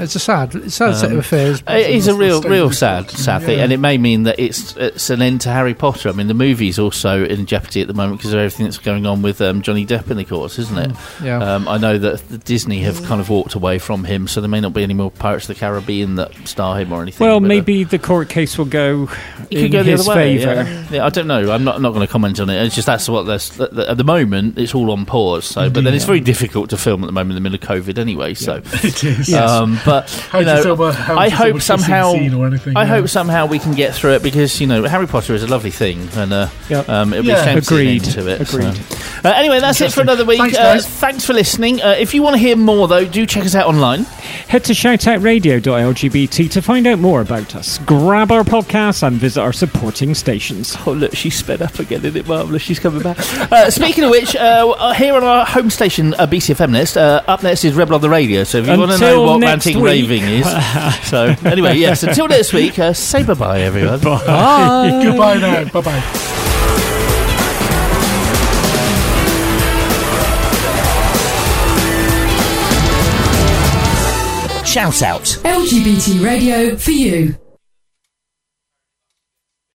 [0.00, 1.62] It's a sad, it's a sad set of Um, affairs.
[1.68, 3.64] It is a real, real of sad, sad thing, Yeah.
[3.64, 6.08] and it may mean that it's it's an end to Harry Potter.
[6.08, 9.06] I mean, the movie's also in jeopardy at the moment because of everything that's going
[9.06, 10.92] on with um, Johnny Depp in the courts, isn't it?
[11.22, 11.38] Yeah.
[11.38, 14.48] Um, I know that the Disney have kind of walked away from him, so there
[14.48, 17.26] may not be any more Pirates of the Caribbean that star him or anything.
[17.26, 19.08] Well, but, uh, maybe the court case will go
[19.50, 20.38] it in go the his other way.
[20.38, 20.54] favour.
[20.54, 20.84] Yeah.
[20.90, 21.50] Yeah, I don't know.
[21.52, 22.62] I'm not not going to comment on it.
[22.64, 24.58] It's just that's what there's th- th- at the moment.
[24.58, 25.44] It's all on pause.
[25.44, 27.84] So, but then it's very difficult to film at the moment in the middle of
[27.84, 28.34] COVID anyway.
[28.34, 29.34] So it is.
[29.34, 32.12] Um, but you know, film a- I you film a hope somehow.
[32.14, 32.86] anything, I yeah.
[32.88, 35.70] hope somehow we can get through it because you know Harry Potter is a lovely
[35.70, 36.88] thing, and uh, Yep.
[36.88, 37.34] um, it'll Yeah.
[37.34, 38.04] be a shame to see an Agreed.
[38.04, 38.46] to it.
[38.48, 38.58] so.
[38.58, 38.80] Agreed.
[39.24, 40.38] Uh, anyway, that's it for another week.
[40.38, 41.82] Thanks, uh, thanks for listening.
[41.82, 44.04] Uh, if you want to hear more, though, do check us out online.
[44.48, 47.78] Head to shoutoutradio.lgbt to find out more about us.
[47.78, 50.76] Grab our podcasts and visit our supporting stations.
[50.86, 52.04] Oh, look, she's sped up again.
[52.04, 52.62] Isn't it marvellous?
[52.62, 53.18] She's coming back.
[53.52, 57.64] uh, speaking of which, uh, here on our home station, uh, BCFM, uh, up next
[57.64, 58.44] is Rebel on the Radio.
[58.44, 59.77] So if you want to know what next ranting week.
[59.80, 60.46] Raving is.
[61.08, 64.00] so, anyway, yes, until next week, uh, say bye bye, everyone.
[64.02, 65.00] Bye.
[65.02, 65.64] Goodbye now.
[65.72, 66.24] Bye bye.
[74.64, 75.24] Shout out.
[75.44, 77.34] LGBT radio for you.